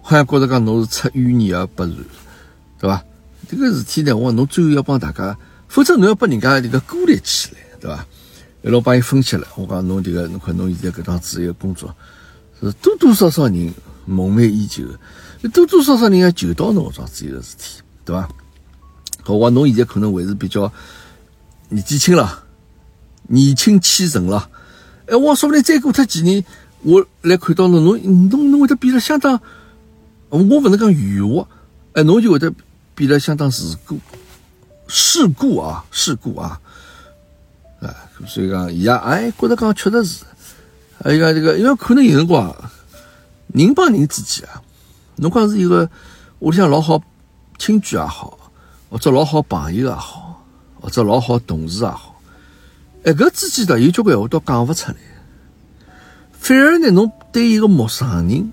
[0.00, 1.94] 好像觉着讲侬是出淤泥而不染，
[2.80, 3.04] 对伐？
[3.46, 5.36] 这个事体呢，我侬最后要帮大家，
[5.68, 8.06] 否则侬要把人家这个孤立起来，对伐？
[8.62, 11.94] 一路帮伊分析了，我讲侬这个，侬看侬现在搿档职业工作，
[12.60, 13.72] 是多多少少人
[14.04, 14.82] 梦寐以求，
[15.52, 18.28] 多多少少人要求到侬搿桩子一个事体，对伐？
[19.26, 20.72] 我讲侬现在可能还是比较
[21.68, 22.44] 年纪轻了，
[23.28, 24.50] 年轻气盛了，
[25.06, 26.44] 哎，我说不定再过脱几年，
[26.82, 29.40] 我来看到侬，侬侬侬会得变得相当，
[30.30, 31.46] 我勿能讲圆滑，
[31.92, 32.52] 哎，侬就会得
[32.96, 34.00] 变得相当世故，
[34.88, 36.60] 世故啊，世故啊。
[37.80, 37.94] 啊，
[38.26, 40.24] 所以讲，伊也哎，觉得讲确实是，
[41.04, 42.54] 哎呀，这个，因为可能有辰光，
[43.54, 44.60] 人帮人之间啊，
[45.16, 45.88] 侬讲是一个
[46.40, 47.00] 屋里向老好
[47.56, 48.36] 亲眷也好，
[48.90, 50.44] 或者老好朋友也好，
[50.80, 52.20] 或者老好同事也好，
[53.04, 54.96] 哎，搿之间的有交关话都讲勿出来，
[56.32, 58.52] 反而呢，侬对一个陌生人，因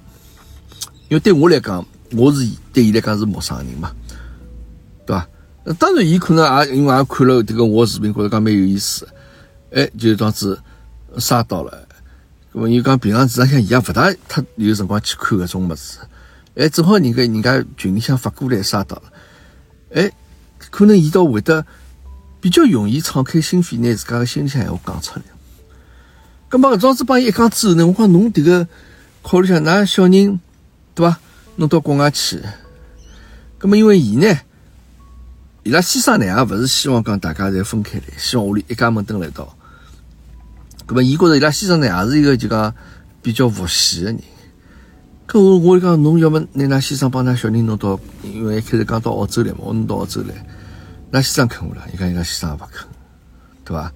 [1.10, 3.92] 为对我来讲，我是对伊来讲是陌生人嘛，
[5.06, 5.28] 对伐？
[5.80, 9.08] 当然，伊可能也因为也看了这个我视频，觉得讲蛮有意思。
[9.76, 10.58] 哎，就这样子
[11.18, 11.88] 杀到了。
[12.54, 16.00] 那么，你讲平常实际上伊也勿大太有辰光去看搿种物事。
[16.56, 19.04] 哎，正好人家人家群里向发过来杀到了。
[19.94, 20.10] 哎，
[20.72, 21.66] 可能伊倒会得
[22.40, 25.26] 比较容易敞开心扉，拿自家个心里向闲话讲出来。
[26.50, 28.66] 咁么搿桩子帮伊一讲之后呢，我讲侬迭个
[29.22, 30.40] 考虑下，㑚小人
[30.94, 31.18] 对伐？
[31.58, 32.42] 弄到国外去。
[33.60, 34.40] 咁么因为伊呢，
[35.64, 39.55] 伊拉先生呢也勿是希望讲大家侪分开来，希望屋里一家门登辣一道。
[40.88, 42.74] 咁么，伊觉着伊拉先生呢，也是一个就讲
[43.22, 44.20] 比较佛系的人。
[45.28, 50.36] 咁我我讲，侬要么拿㑚先生帮㑚小人弄到，因为一开始讲到澳洲来嘛，我弄到澳洲来，
[51.12, 51.82] 㑚先生肯勿啦？
[51.92, 52.88] 伊讲伊拉先生也勿肯，
[53.66, 53.92] 对伐？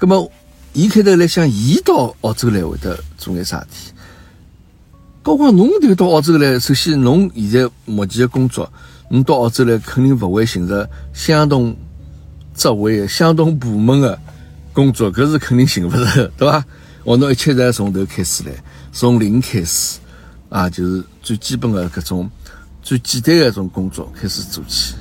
[0.00, 0.32] 咁么，
[0.72, 3.92] 伊开头来想，伊到澳洲来会得做眼啥事体？
[5.22, 8.72] 高光侬迭个到澳洲来，首先侬现在目前的工作，
[9.10, 11.76] 侬到澳洲来肯定勿会寻着相同
[12.54, 14.18] 职位、相同部门的
[14.78, 16.64] 工作，搿是肯定寻勿着， 对伐？
[17.02, 18.52] 我侬一切侪从头开始来，
[18.92, 19.98] 从零开始
[20.50, 22.30] 啊，就是最基本的搿种
[22.80, 24.94] 最简单的一种工作开始做起。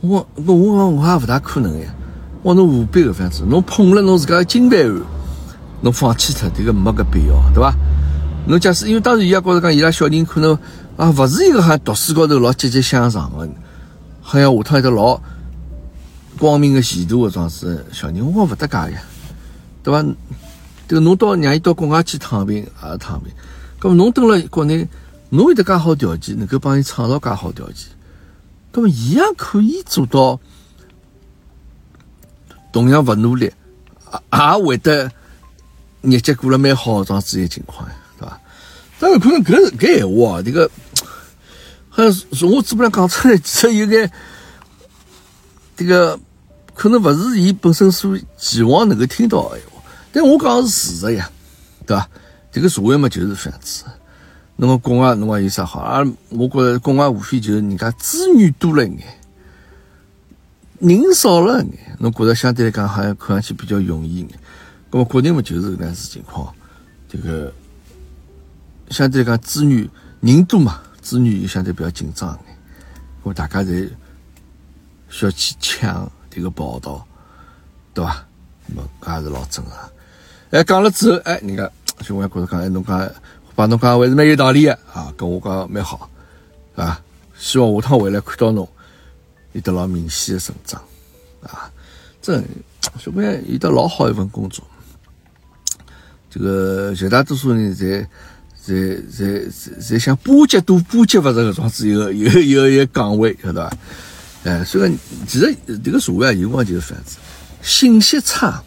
[0.00, 1.94] 我我我我也勿大可能呀，
[2.42, 3.44] 我侬何必搿样子？
[3.46, 5.02] 侬碰了侬自家金饭碗，
[5.82, 7.74] 侬放弃脱，迭个没搿必要，对伐？
[8.46, 10.58] 侬假使因为当时伊也觉着讲，伊拉小人可能
[10.96, 13.46] 啊，勿是一个像读书高头老积极向上的，
[14.22, 15.20] 好像下趟一个老
[16.38, 19.02] 光明的前途的状子小人，我讲勿搭界呀，
[19.82, 20.02] 对伐？
[20.88, 23.32] 迭个侬到让伊到国外去躺平也是躺平，
[23.80, 24.86] 搿么侬蹲辣国内，
[25.30, 27.86] 侬有得介好条件，能够帮伊创造介好条件，
[28.72, 30.38] 搿么伊也可以做到
[32.72, 33.44] 同样勿努力，
[34.12, 35.10] 也也会得
[36.02, 37.94] 日脚过了蛮好状子一个情况呀。
[38.98, 40.70] 当然可能搿搿闲话啊，这个
[41.88, 44.12] 好像从我嘴巴上讲出来，其实有眼
[45.82, 46.18] 这个
[46.74, 49.82] 可能勿是伊本身所期望能够听到的闲话。
[50.12, 51.28] 但我讲是事实呀，
[51.84, 52.08] 对伐？
[52.52, 53.84] 这个社会嘛就是这样子。
[54.56, 55.80] 那么国外侬讲有啥好？
[55.80, 59.18] 啊，我觉着国外无非就是人家资源多了一眼，
[60.78, 64.28] 人少了一眼，侬觉着相对来讲好像看上去比较容易一眼。
[64.90, 66.54] 那么国内嘛就是搿样子情况，
[67.08, 67.52] 这个。
[68.90, 69.88] 相对来讲，资源
[70.20, 72.58] 人多嘛，资源又相对比较紧张一眼，
[73.22, 73.88] 我大家侪
[75.12, 77.06] 需要去抢这个报道，
[77.92, 78.26] 对伐？
[78.66, 79.76] 那么搿也是老正常。
[80.50, 81.70] 哎，讲了之后，哎，人家
[82.00, 83.10] 小王觉着讲，哎，侬讲
[83.54, 86.08] 把侬讲还是蛮有道理的啊，跟我讲蛮好
[86.74, 86.98] 啊。
[87.36, 88.66] 希望下趟回来看到侬
[89.52, 90.82] 有得老明显的成长
[91.42, 91.70] 啊。
[92.22, 92.42] 真
[92.98, 94.64] 小朋友有得老好一份工作，
[96.30, 98.08] 这个绝大多数人在。
[98.64, 98.74] 在
[99.10, 103.76] 在在在想巴结都巴结勿着搿种子一个一个一个岗位，晓得伐？
[104.44, 107.18] 哎，所以，其实这个社会啊，有辰光就是这样子，
[107.62, 108.62] 信息差，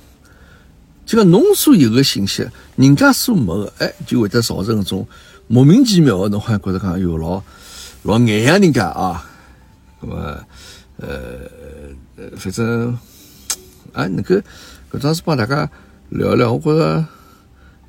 [1.05, 5.07] 就讲侬所有个信息，人家所没的，哎，就会得造成一种
[5.47, 7.41] 莫名其妙的，侬好像觉得讲哟老
[8.03, 9.25] 老眼样人家啊，
[10.01, 10.45] 那么
[10.97, 11.07] 呃，
[12.37, 12.97] 反正
[13.93, 14.35] 啊，能够
[14.91, 15.69] 搿桩事帮大家
[16.09, 17.05] 聊聊，我觉着，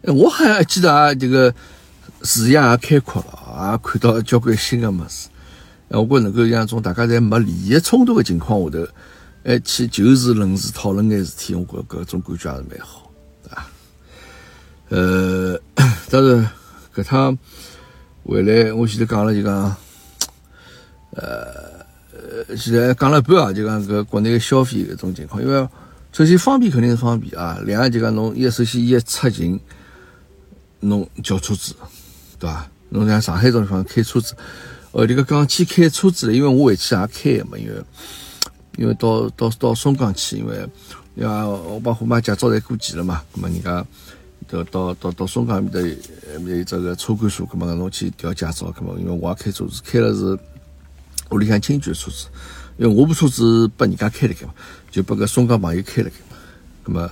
[0.02, 1.54] 哎，我好像记得啊，这个。
[2.22, 5.28] 视野也开阔了，也看到交关新的么事。
[5.88, 8.88] 哎，我觉能够像种大家在没利益冲突的情况下头，
[9.44, 13.10] 哎，去就事论事讨论眼事体，我觉搿种感觉还是蛮好，
[13.44, 13.68] 对吧？
[14.88, 15.60] 呃，
[16.10, 16.50] 当然，
[16.94, 17.38] 搿趟
[18.24, 19.76] 回来，我前头讲了就讲，
[21.12, 25.68] 呃，现在讲了半啊，就讲搿国内消费搿种情况，因为
[26.12, 29.60] 首先方便肯定是方便啊，两就讲侬一首先一出行，
[30.80, 31.74] 侬叫车子。
[32.38, 32.68] 对伐？
[32.90, 34.34] 侬像上海这种地方开车子，
[34.96, 37.84] 哦，这个讲起开车子了因为我回去也开嘛，因为
[38.78, 40.66] 因为到到到松江去，因为
[41.16, 43.84] 要我把虎妈驾照侪过期了嘛，那么人家
[44.48, 50.38] 到到到到松江面的有这个车管所，那么侬去调驾照，那么因为我也开车子，开了是
[51.30, 52.28] 屋里向亲戚的车子，
[52.78, 54.54] 因为我部车子拨人家开了开嘛，
[54.90, 56.38] 就拨个松江朋友开了开嘛，
[56.86, 57.10] 那么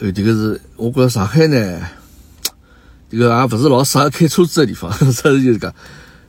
[0.00, 1.80] 呃，这个是我觉着上海呢。
[3.10, 5.72] 这个也不是老适合开车子的地方， 实事就是讲，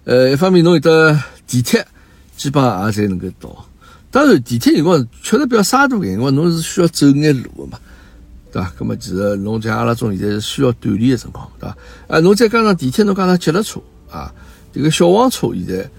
[0.05, 1.85] 呃，一方面侬有得地铁，
[2.37, 3.65] 基本上也才能够到。
[4.11, 7.79] 当然，地铁辰光确实比较沙度眼，因为侬是需要走眼路的嘛，
[8.51, 8.71] 对吧？
[8.79, 11.75] 那么其实侬像阿拉种现在是需要锻炼的情况，对吧？
[12.07, 14.31] 啊，侬再加上地铁，侬加上脚踏车啊，
[14.71, 15.89] 这个小黄车现在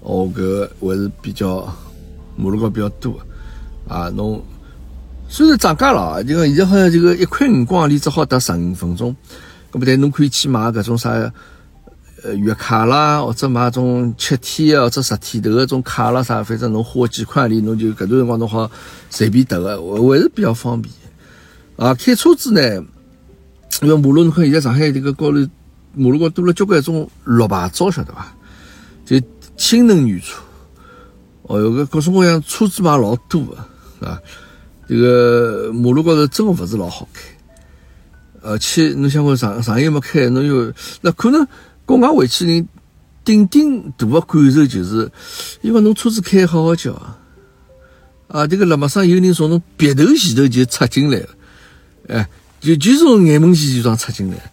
[0.00, 1.66] 哦，搿还是比较
[2.36, 4.10] 马路高比较多个啊。
[4.10, 4.40] 侬
[5.28, 9.16] 虽然涨价了，就讲现在好像这个一块五公里只好得十五分钟。
[9.70, 11.10] 不对，侬可以去买搿种啥，
[12.22, 18.70] 呃，月卡啦，或者买种七天啊或者十天头搿种卡啦啥，反正侬花几块钿，侬就搿段辰光侬好
[19.10, 20.92] 随便得个，还是比较方便。
[21.76, 22.60] 啊，开车子呢，
[23.82, 25.38] 因为马路侬看现在上海迭个高头
[25.94, 28.34] 马路高多了交关种绿牌照，晓得伐？
[29.04, 29.20] 就
[29.56, 30.40] 氢能源车，
[31.42, 34.18] 哦，有个各种各样车子嘛老多个，啊，
[34.88, 37.20] 这个马路高头真个勿是老好开。
[38.42, 41.46] 而且侬想讲上上海没开，侬又那可能
[41.86, 42.68] 国外回去人
[43.24, 45.10] 顶顶大的感受就是，
[45.62, 47.18] 因为侬车子开好好叫啊，
[48.28, 51.28] 啊，这个辣马上有人从侬鼻头前头就插进来了，
[52.08, 52.28] 哎，
[52.60, 54.52] 就就从眼门前就这样插进来，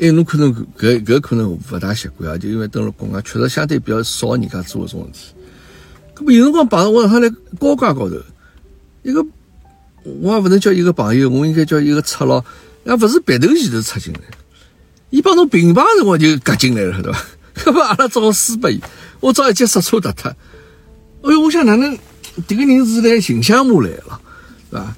[0.00, 5.34] 哎，侬可能搿搿可能勿大习惯啊，就因为登了国外确实相对比较少人家做搿种事体，
[6.14, 8.16] 搿么有辰光碰到我上来高架高头，
[9.02, 9.24] 一个
[10.20, 12.44] 我也勿能叫一个朋友，我应该叫一个赤佬。
[12.84, 14.20] 那不是鼻头前头插进来，
[15.10, 17.24] 伊帮侬平排辰光就夹进来了，对伐？
[17.58, 18.80] 搿么阿拉只好输拨伊，
[19.20, 20.30] 我只好一节刹车踏脱。
[21.22, 21.98] 哎哟，我想哪能
[22.46, 24.20] 迭个人是来寻香马来了，
[24.70, 24.96] 是伐？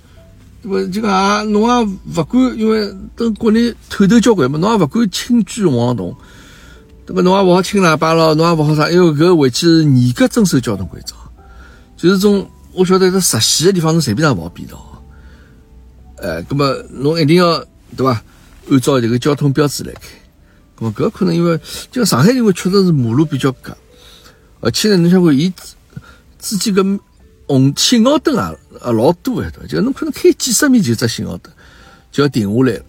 [0.63, 0.93] 对伐？
[0.93, 1.85] 就讲啊，侬也
[2.17, 6.15] 勿敢，因为等国内透透交关嘛，侬也勿敢轻举妄动，
[7.07, 7.23] 对伐？
[7.23, 11.15] 侬也勿好轻喇叭咯，侬也勿好啥，因为搿回去严格遵守交通规则，
[11.97, 15.03] 就是种我晓得在实线个地方，侬随便上跑变道。
[16.17, 17.65] 呃，葛么侬一定要
[17.97, 18.23] 对伐？
[18.71, 20.09] 按照这个交通标志来开。
[20.77, 21.61] 葛么搿可能因为
[21.91, 23.77] 就上海因为确实是马路比较窄，
[24.61, 25.53] 而且呢，侬想看伊
[26.39, 26.83] 之间个
[27.47, 29.67] 红信号灯啊啊老多哎，对伐？
[29.67, 31.53] 就侬可能开几十米就只信号灯
[32.11, 32.81] 就要停下来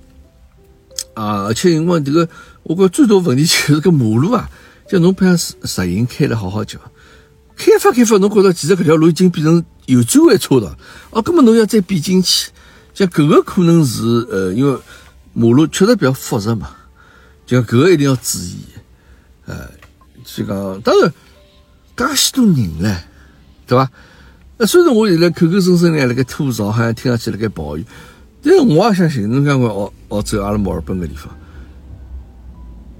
[1.14, 1.44] 啊！
[1.44, 2.30] 而且因为这个，
[2.64, 4.50] 我觉最大问题就是个马路啊，
[4.88, 6.80] 就侬不像实实行开了好好叫，
[7.58, 10.74] 开发开发，侬觉着其实搿条路已经变成有专弯车道，
[11.10, 12.52] 哦，根本侬要再变进去。
[12.94, 14.78] 像搿个可能是呃，因为
[15.34, 16.70] 马路确实比较复杂嘛，
[17.46, 18.58] 就搿个一定要注意，
[19.46, 19.70] 呃，
[20.26, 21.14] 所以讲当然，
[21.96, 22.98] 介许多人唻，
[23.66, 23.90] 对伐？
[24.58, 27.86] 那虽然我现在口口声声呢辣盖吐槽，好像听上去辣盖抱怨，
[28.44, 31.34] 但是我也相信，侬讲看澳澳洲阿拉墨尔本个地方，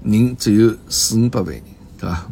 [0.04, 1.62] 人只有四五百万人，
[1.98, 2.26] 对伐？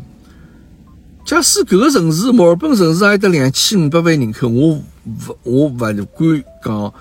[1.26, 4.84] 假使搿个城市墨尔本城市还有得两千五百万人口，我勿
[5.42, 5.96] 我勿敢
[6.64, 6.94] 讲。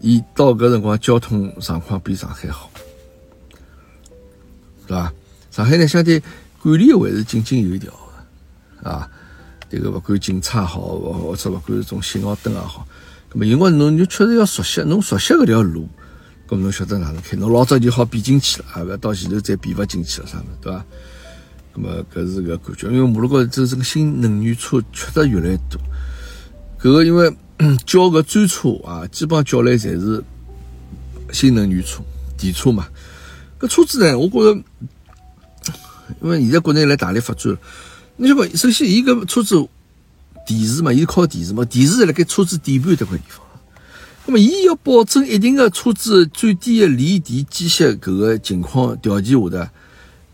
[0.00, 2.70] 伊到搿辰光，交通状况比上海好，
[4.86, 5.12] 对伐？
[5.50, 6.22] 上海呢，相对
[6.62, 7.90] 管理还是井井有条
[8.82, 9.10] 的，啊，
[9.70, 12.86] 这个勿管警察好，或者勿管是种信号灯也好，
[13.32, 15.88] 咁么，因为侬就确实要熟悉，侬熟悉搿条路，
[16.46, 20.84] 咁侬晓得哪能开，侬老早就好变进去了，啊，勿要到前头再变勿进去了，啥物事，对伐？
[21.74, 25.80] 咁么，搿是个感觉，因为马路高头这个新能源车确实越来越多，
[26.78, 27.34] 搿个因为。
[27.86, 30.22] 叫个专车啊，基本上叫来侪是
[31.32, 32.02] 新能源车、
[32.36, 32.86] 电车嘛。
[33.58, 34.62] 搿车子呢，我觉着，
[36.20, 37.58] 因为现在国内来大力发展了。
[38.16, 39.66] 你讲，首先伊搿车子
[40.46, 43.44] 电池嘛，伊是靠电池嘛，电池是辣盖车子底盘迭块地方。
[44.26, 49.70] 那么，伊要保证一定的车子最低的离地机械搿个情况条件下头，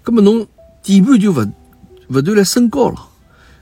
[0.07, 0.47] 那么侬
[0.83, 1.47] 底盘就勿
[2.09, 3.09] 勿断来升高了。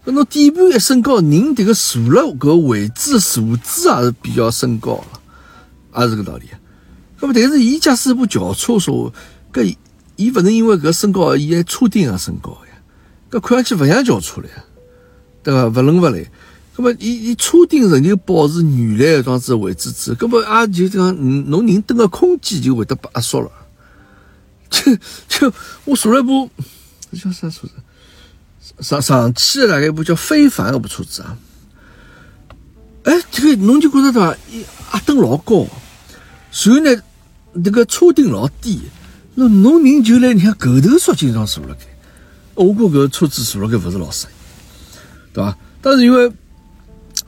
[0.04, 5.04] 搿侬底盘一升高，人迭个坐了搿位置坐姿也是比较升高，
[5.94, 6.46] 也是个道理。
[7.20, 9.12] 搿么，但是伊驾驶一部轿车说，
[9.52, 9.76] 搿
[10.16, 12.80] 伊勿能因为搿升高，伊还车顶也升高呀。
[13.30, 14.64] 搿看上去勿像轿车了呀，
[15.42, 15.66] 对伐？
[15.68, 16.26] 勿伦勿类。
[16.74, 23.50] 搿么，伊伊车顶仍旧保持原来个装子位置之，搿么也就讲，侬人蹲个空间就会得被压缩了。
[24.70, 24.96] 就
[25.28, 25.52] 就
[25.84, 26.48] 我坐了一部，
[27.12, 27.72] 叫啥车子？
[28.78, 31.36] 上上汽的大概一部叫非凡那部车子啊，
[33.04, 34.36] 哎，这个侬就觉得对伐？
[34.94, 35.66] 压灯老高，
[36.52, 37.02] 然后呢，
[37.62, 38.80] 这个车顶老低，
[39.34, 41.86] 那侬人就来你看狗头缩进上坐了该，
[42.54, 44.32] 我估搿车子坐了该勿是老适应，
[45.34, 45.56] 对伐？
[45.82, 46.32] 但是因为，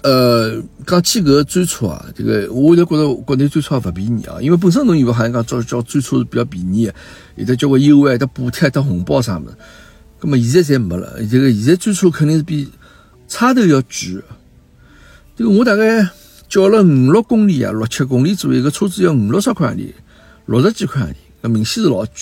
[0.03, 6.95] 呃，讲起搿个专车啊，这个我就觉得国内专车也勿便宜啊，因为本身侬以为好像讲叫叫专车是比较便宜的，
[7.37, 9.57] 有的交关优惠、的补贴、的红包啥物事。
[10.25, 12.71] 那么现在侪没了，这个现在专车肯定是比
[13.27, 14.23] 差头要贵。
[15.35, 16.09] 这个我大概
[16.49, 19.93] 叫了五六公里啊，六七公里左右，个车子要五六十块洋钿，
[20.47, 22.13] 六十几块洋钿，那明显是老贵。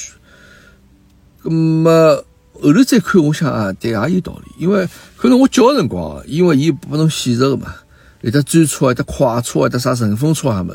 [1.42, 2.24] 那么
[2.54, 4.88] 后头再看，我想啊，对也有道理，因为
[5.18, 7.74] 可能我叫个辰光，因为伊拨侬显示个嘛，
[8.22, 10.74] 有的专车，有的快车，有的啥顺风车哈么，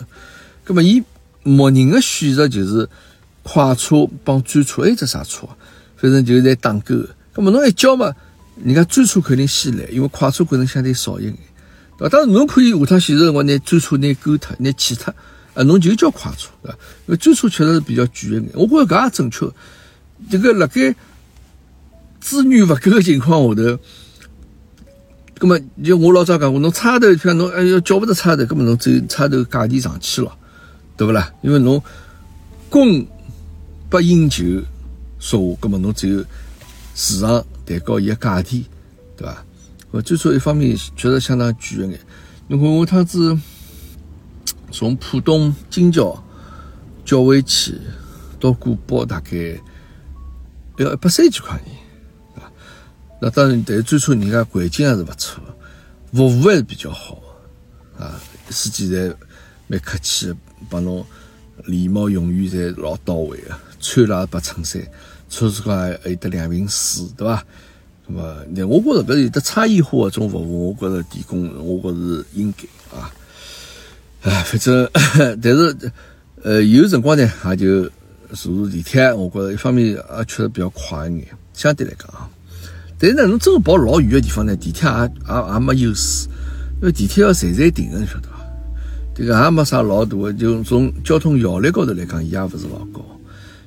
[0.68, 1.02] 那么伊
[1.42, 2.88] 默认个选择就是
[3.42, 5.48] 快车帮专车，还有只啥车？
[5.98, 6.94] 反正就是在打勾，
[7.36, 8.14] 那么侬一叫嘛，
[8.64, 11.38] 人家专车肯定先来，因为快车可能相对少一点，
[11.98, 12.10] 对吧？
[12.10, 15.14] 当然侬可以下趟显示辰光拿专车拿勾脱，拿弃脱，
[15.54, 16.78] 啊，侬就叫快车，对吧？
[17.08, 19.50] 因为专车确实是比较贵一点，我觉着搿也正确。
[20.30, 20.96] 这个辣盖
[22.20, 23.80] 资源勿够的情况下头，
[25.40, 30.32] 那么就我老早讲过，侬差头像侬哎要叫勿得差头，根本侬只有差头价钿上去了，
[30.98, 31.34] 对不啦？
[31.42, 31.82] 因为侬
[32.70, 33.06] 供
[33.90, 34.44] 不应求。
[35.26, 36.24] 说话，葛么侬只有
[36.94, 38.64] 市场抬高伊个价钿，
[39.18, 39.44] 对伐？
[39.90, 42.00] 呃，最初一方面确实相当贵一眼。
[42.48, 43.36] 侬看我趟子
[44.72, 46.24] 从浦东金桥
[47.04, 47.76] 叫回去
[48.40, 49.60] 到古堡，大概
[50.78, 51.74] 要一百三几块钱，
[52.44, 52.46] 啊。
[53.20, 55.42] 那当然，但是最初人家环境还是勿错，
[56.14, 57.20] 服务还是比较好，
[57.98, 58.22] 啊，
[58.52, 59.12] 司机侪
[59.66, 60.32] 蛮客气，
[60.70, 61.04] 帮侬
[61.66, 64.80] 礼貌用语侪老到位个，穿了白衬衫。
[65.30, 67.44] 车子高还有得两瓶水，对伐？
[68.08, 73.12] 那么，那我觉着搿有得差异化的种服务，我觉着提供，我觉着是应该啊。
[74.22, 74.88] 哎，反正，
[75.42, 75.92] 但是，
[76.44, 77.84] 呃，有辰光呢，也就
[78.34, 79.98] 坐坐地铁，我觉着一方面也
[80.28, 82.30] 确实比较快一眼，相对来讲啊。
[83.00, 84.96] 但是呢，侬真个跑老远个地方呢，地铁也
[85.28, 86.28] 也也没优势，
[86.82, 88.36] 因为地铁要站站停个，你晓得伐？
[89.16, 93.04] 这个也没啥老大个，就从交通效率高头来讲，伊也勿是老高。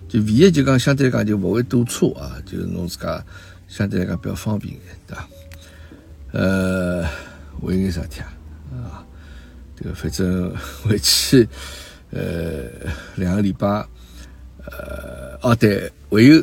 [0.09, 3.23] 就唯一就讲相对来讲就勿会堵车啊，就是侬自家
[3.69, 5.29] 相对来讲比较方便一点，对伐？
[6.33, 7.11] 呃，还
[7.65, 8.33] 有眼啥体啊？
[8.73, 9.05] 啊，
[9.77, 10.51] 这个反正
[10.83, 11.47] 回去
[12.11, 12.65] 呃
[13.17, 13.67] 两个礼拜，
[14.65, 16.43] 呃，哦对，还有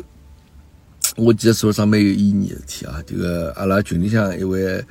[1.16, 3.02] 我记得手上蛮有意义的事体啊。
[3.04, 4.84] 这个阿拉群里向一位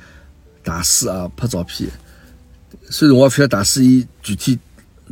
[0.62, 1.88] 大师啊拍照片，
[2.90, 4.58] 虽然我勿晓得大师伊具体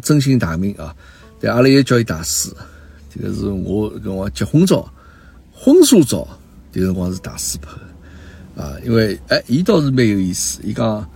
[0.02, 0.94] 真姓大名啊，
[1.40, 2.50] 但阿拉也叫伊大师。
[3.14, 4.92] 这个是我跟我结婚照、
[5.52, 6.26] 婚纱照，
[6.72, 7.70] 这个辰光是大师拍
[8.56, 8.76] 的啊。
[8.84, 10.60] 因为哎，伊倒是蛮有意思。
[10.64, 11.08] 伊讲，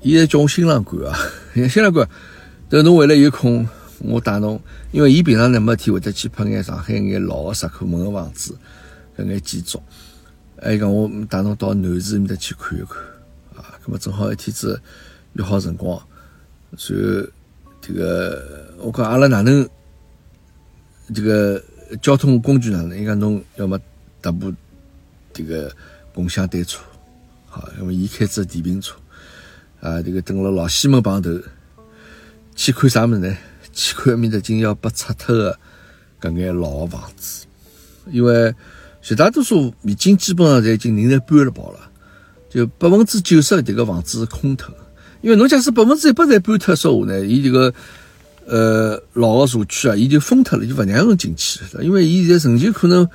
[0.00, 1.18] 伊在叫我新郎官啊，
[1.68, 2.08] 新郎官，
[2.68, 3.66] 等侬回来有空，
[3.98, 4.60] 我带侬。
[4.92, 8.56] 因为伊平常呢没天会得去拍眼上海眼老的石库门的房子，
[9.18, 9.82] 搿眼建筑。
[10.62, 12.96] 还讲我带侬到南市面搭去看一看
[13.56, 13.74] 啊。
[13.84, 14.80] 那么正好一天子
[15.32, 16.00] 约好辰光，
[16.76, 17.28] 所以
[17.80, 19.68] 这个我讲阿拉哪能？
[21.14, 21.62] 这个
[22.02, 22.96] 交通工具呢？
[22.96, 23.78] 应该侬要么
[24.20, 24.52] 搭部
[25.32, 25.72] 这个
[26.12, 26.80] 共享单车，
[27.46, 28.96] 好，因为伊开着电瓶车
[29.80, 30.02] 啊。
[30.02, 31.30] 这个等了老西门旁头
[32.56, 33.36] 去看啥么子呢？
[33.72, 35.58] 去看面搭竟要被拆脱的
[36.20, 37.46] 搿眼老房子，
[38.10, 38.52] 因为
[39.00, 41.90] 绝大多数已经基本上侪已经人侪搬了跑了，
[42.50, 44.74] 就百分之九十迭个房子是空脱。
[45.20, 47.72] 因为侬假使百分之一百侪搬脱说话呢，伊这个。
[48.46, 51.82] 呃，老个社区啊，伊就封脱了，就勿让人进去了。
[51.82, 53.08] 因为伊现在仍旧可能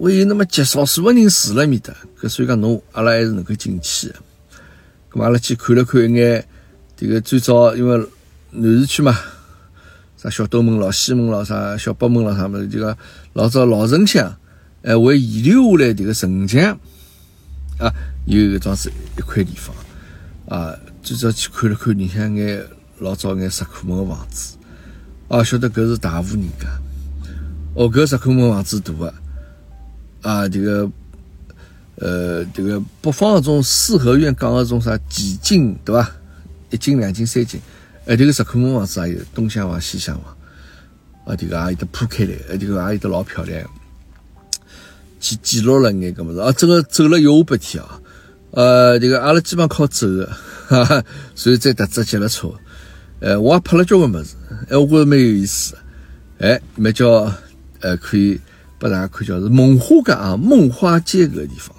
[0.00, 4.14] 会有那么极少数个人住了面搭，搿所以讲侬阿拉还是能够进去的。
[5.12, 6.42] 咁阿拉去看了看一眼，
[6.96, 8.06] 这个最早因为
[8.50, 9.14] 南市区嘛，
[10.16, 12.96] 啥小东门咯、西门咯、啥小北门咯，啥物事，就讲
[13.34, 14.34] 老早老城乡，
[14.82, 16.78] 哎，会遗留下来这个城墙
[17.78, 17.92] 啊，
[18.24, 19.76] 有搿桩子一块地方
[20.48, 22.64] 啊，最早去看了看，里向眼。
[22.98, 24.56] 老早眼石库门个房子，
[25.28, 26.66] 哦，晓得搿是大户人家。
[27.74, 29.14] 哦，搿石库门房子大个，
[30.22, 30.90] 啊，这个，
[31.96, 36.10] 呃，这个北方搿种四合院讲个种啥几进对伐？
[36.70, 37.60] 一进、两进、三进，
[38.06, 40.34] 哎，这个石库门房子也有东厢房、西厢房，
[41.26, 43.62] 啊，这个也有得铺开来，哎，这个也有得老漂亮。
[45.20, 48.00] 去记录了眼搿物事，啊，这个走了有半天啊，
[48.52, 50.26] 呃，这个阿拉基本靠走个，
[50.68, 52.50] 哈 哈，所以再搭只脚踏车。
[53.20, 54.36] 呃，我也拍了交关物事，
[54.68, 55.74] 哎，我觉着蛮有意思，
[56.38, 57.32] 哎，蛮叫
[57.80, 58.38] 呃，可以
[58.78, 61.74] 拨大家看，叫是梦花街啊，梦花街搿个地方，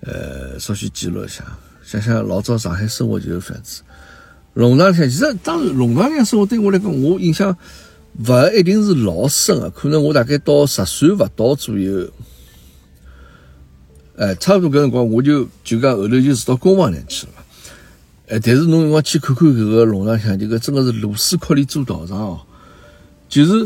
[0.00, 1.44] 呃，稍许记录一下，
[1.84, 3.82] 想想老早上海生活就是这样子。
[4.54, 7.54] 弄堂里向，其实当然弄堂里向生活对我来讲，我印象
[8.26, 12.10] 勿一定是老深个，可能我大概到十岁勿到左右，
[14.16, 17.32] 哎，差不多搿辰光我就就讲后头就住到公房里去了。
[18.28, 22.40] 哎，但是侬辰光去看看搿个弄堂乡，这个真的是螺丝壳里做道场哦。
[23.28, 23.64] 就是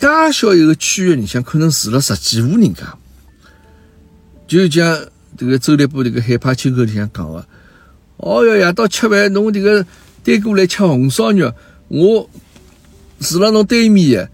[0.00, 2.96] 介小一个区域里向，可能住了十几户人家。
[4.46, 4.98] 就像
[5.36, 7.46] 这个周立波这个海派秋口里向讲的，
[8.16, 9.84] 哦哟，夜到吃饭，侬这个
[10.24, 11.52] 带过来吃红烧肉，
[11.88, 12.30] 我
[13.20, 14.30] 住了侬对面的，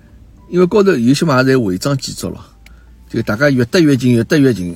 [0.51, 2.41] 因为高头有些嘛也违章建筑了，
[3.11, 4.73] 就大家越得越近，越得越近。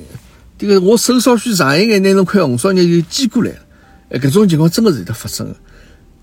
[0.57, 3.59] 这个我手稍许长一眼，拿侬块红烧肉就寄过来了。
[4.09, 5.55] 哎，搿种情况真的是有的发生的。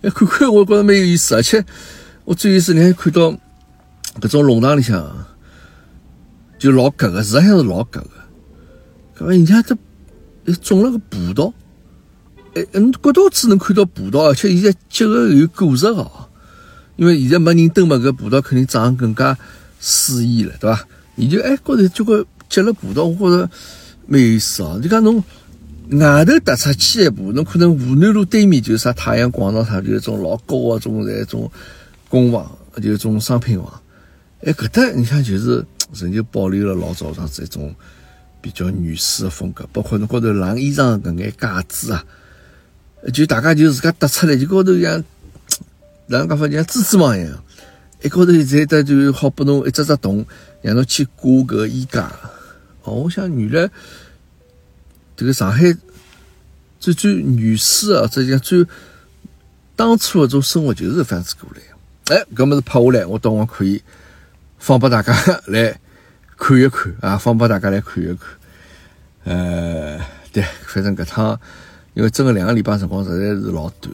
[0.03, 1.65] 哎，看看我觉着蛮有意思，而且
[2.25, 3.33] 我最有意思，你还看到
[4.21, 5.27] 搿种弄堂里向
[6.59, 8.11] 就老格个，实际上是老格个。
[9.19, 9.77] 搿么人家这
[10.63, 11.53] 种了个葡萄，
[12.55, 16.29] 哎，嗯，角度只能看到葡萄，而且现在结个有果实哦，
[16.97, 19.39] 因为现在没人蹲嘛，搿葡萄肯定长得更加
[19.79, 20.85] 肆意了，对伐？
[21.15, 23.51] 你就哎，觉着这个结了葡萄，我觉着
[24.07, 24.79] 蛮有意思哦。
[24.83, 25.23] 你讲侬。
[25.91, 31.49] 外头踏出去一步，侬可能湖南路对面就是啥太阳广场啥，就是一种老高的种在种
[32.09, 33.81] 公房，就是一种商品房。
[34.43, 35.65] 哎，搿搭你像就是
[35.95, 37.73] 仍旧保留了老早上这种
[38.41, 42.05] 比较女士的风格，包括侬高头晾衣裳搿眼架子啊，
[43.15, 45.03] 就大家就自家搭出来，就高头像
[46.09, 47.45] 哪能讲法，像蜘蛛网一样，
[48.03, 50.27] 一高头在搭就好拨侬一只只洞，
[50.63, 52.13] 让侬去挂搿衣架。
[52.83, 53.71] 哦，我想原来。
[55.17, 55.75] 这个上海
[56.79, 58.65] 最最原始啊，这讲最
[59.75, 62.15] 当初的种生活就是这样子过来。
[62.15, 63.83] 哎，搿么子拍下来，我等会可以
[64.59, 65.13] 放拨大家
[65.49, 65.79] 来
[66.37, 68.19] 看一看啊，放拨大家来看一看。
[69.25, 69.99] 呃，
[70.33, 71.41] 对，反正搿趟
[71.95, 73.93] 因为整个两个礼拜辰光实在是老短，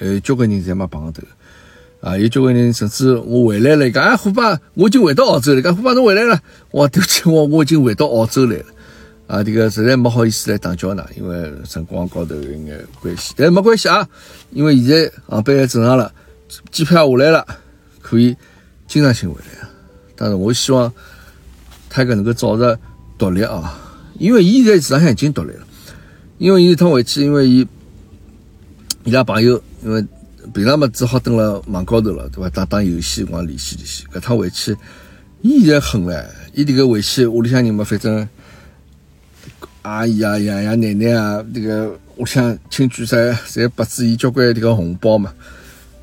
[0.00, 1.22] 呃，交关人侪没碰头。
[2.00, 6.40] 啊，有交关人甚至我回来了，讲啊，虎爸，我已经回到澳洲了，讲虎爸侬回来了，
[6.70, 8.64] 我对不起，我我已经回到澳洲来了，
[9.28, 14.08] 啊，这个实在没好意思来打搅㑚，因为辰光高头有眼关系，但没关系啊，
[14.50, 16.12] 因为现在航班也正常了，
[16.72, 17.46] 机票下来了，
[18.00, 18.34] 可以
[18.88, 19.70] 经常性回来啊。
[20.16, 20.92] 当然，我希望
[21.88, 22.76] 他搿能够早日
[23.16, 23.78] 独立啊，
[24.18, 25.66] 因为伊现在市场上已经独立了，
[26.38, 27.68] 因为伊一趟回去，因为伊
[29.04, 30.04] 伊拉朋友，因为。
[30.54, 32.48] 平常嘛只好蹲辣网高头了，对伐？
[32.48, 34.04] 打打游戏，光联系联系。
[34.10, 34.74] 搿趟回去，
[35.42, 36.24] 伊现在狠唻，
[36.54, 38.26] 伊迭个回去屋里向人嘛，反正
[39.82, 43.16] 阿姨啊、爷爷奶奶啊，迭个我想亲眷噻，
[43.46, 45.32] 侪拨子伊交关迭个红包嘛。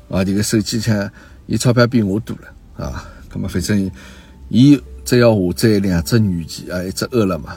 [0.08, 1.10] 啊，迭个手机上，
[1.46, 3.08] 伊钞票比我多了啊。
[3.28, 3.90] 葛末反正
[4.48, 7.48] 伊只要下载两只软件啊，一只饿了么，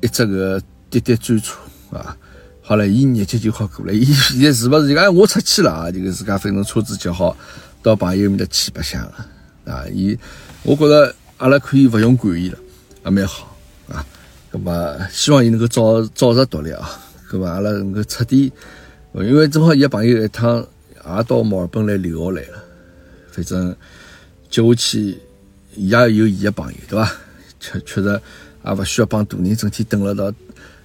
[0.00, 0.60] 一只个
[0.90, 1.54] 滴滴专车
[1.90, 2.16] 啊。
[2.60, 3.92] 好了，伊日节就好过了。
[3.92, 5.90] 伊现在是勿是就讲我出去了啊？
[5.90, 7.36] 这个自家反正车子叫好，
[7.82, 9.26] 到朋友面搭去白相了
[9.64, 9.84] 啊。
[9.92, 10.16] 伊，
[10.62, 12.58] 我觉着阿拉可以勿用管伊了，
[13.04, 13.56] 也蛮好
[13.88, 14.04] 啊。
[14.52, 16.88] 那么希望伊能够早早日独立啊。
[17.32, 18.52] 那么阿拉能够彻底，
[19.14, 22.62] 因为正好伊个朋友一趟也到墨尔本来留学来了。
[23.32, 23.74] 反正
[24.50, 25.18] 接下去
[25.74, 27.10] 伊也有伊个朋友，对伐？
[27.58, 28.20] 确确实
[28.64, 30.32] 也勿需要帮大人整天等了到。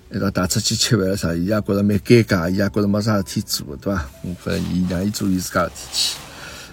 [0.09, 1.35] 一道带出去吃饭了啥？
[1.35, 4.09] 伊也觉着蛮尴尬，伊也觉着没啥事体做，对伐？
[4.39, 6.17] 反正伊让伊做伊自家事体去。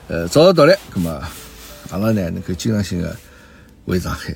[0.07, 1.11] 呃，早日到来，葛末
[1.91, 3.17] 阿拉呢能够经常性的
[3.85, 4.33] 回上海，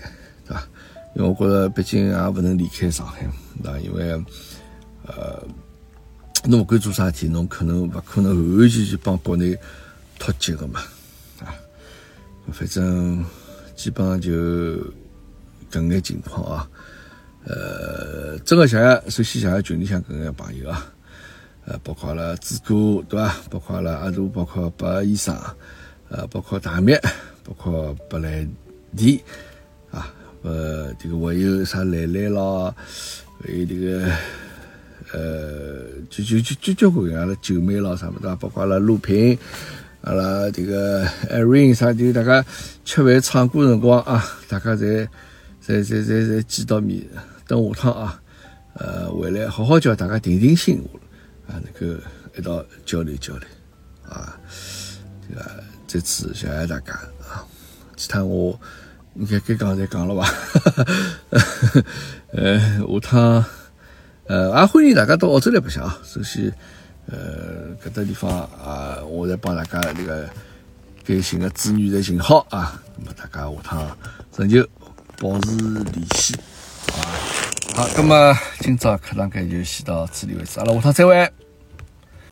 [1.15, 3.27] 因为我觉着毕竟也勿能离开上海，
[3.63, 3.79] 对伐？
[3.81, 4.13] 因为
[5.07, 5.43] 呃，
[6.45, 9.57] 侬勿管做啥事体，侬可能勿可能完完全全帮国内
[10.19, 10.81] 脱节个嘛，
[11.41, 11.55] 啊？
[12.53, 13.25] 反正
[13.75, 14.31] 基本上就
[15.71, 16.69] 搿眼情况啊。
[17.45, 20.93] 呃，真个谢谢，首先谢谢群里向搿眼朋友啊，
[21.65, 23.35] 呃，包括阿拉志哥对伐？
[23.51, 25.35] 包括阿拉阿杜，包括白医生，
[26.11, 27.01] 呃，包括大灭，
[27.43, 28.47] 包括白来
[28.95, 29.23] 迪，
[30.49, 32.75] 呃，这个还有啥来来咯，
[33.45, 34.11] 还有这个
[35.13, 39.39] 呃，就就就就交关阿拉九妹咯啥么的，包括阿拉陆平，
[40.01, 42.43] 阿拉这个艾瑞啥就大家
[42.83, 45.07] 吃饭唱歌辰光啊，大家侪
[45.67, 47.05] 侪侪侪侪见到面。
[47.47, 48.21] 等下趟啊，
[48.75, 50.83] 呃，回来好好叫大家定定心
[51.47, 52.03] 啊，能够
[52.37, 53.47] 一道交流交流
[54.09, 54.39] 啊。
[55.29, 57.45] 这个再次谢谢大家啊。
[57.97, 58.59] 其他我
[59.21, 60.33] 你该该讲再讲了吧？
[62.31, 63.45] 呃，下趟
[64.29, 65.99] 呃，也欢迎大家到澳洲来白相啊。
[66.05, 66.55] 首先，
[67.07, 68.31] 呃，搿搭地方
[68.65, 70.31] 啊，我再帮大家那个
[71.05, 72.81] 该寻个资源再寻好啊。
[72.97, 73.99] 那么大家下趟
[74.37, 74.65] 仍旧
[75.19, 76.35] 保持联系
[76.93, 77.03] 啊。
[77.75, 81.29] 好，那么今朝课堂间就先到此地为止，阿拉下趟再会。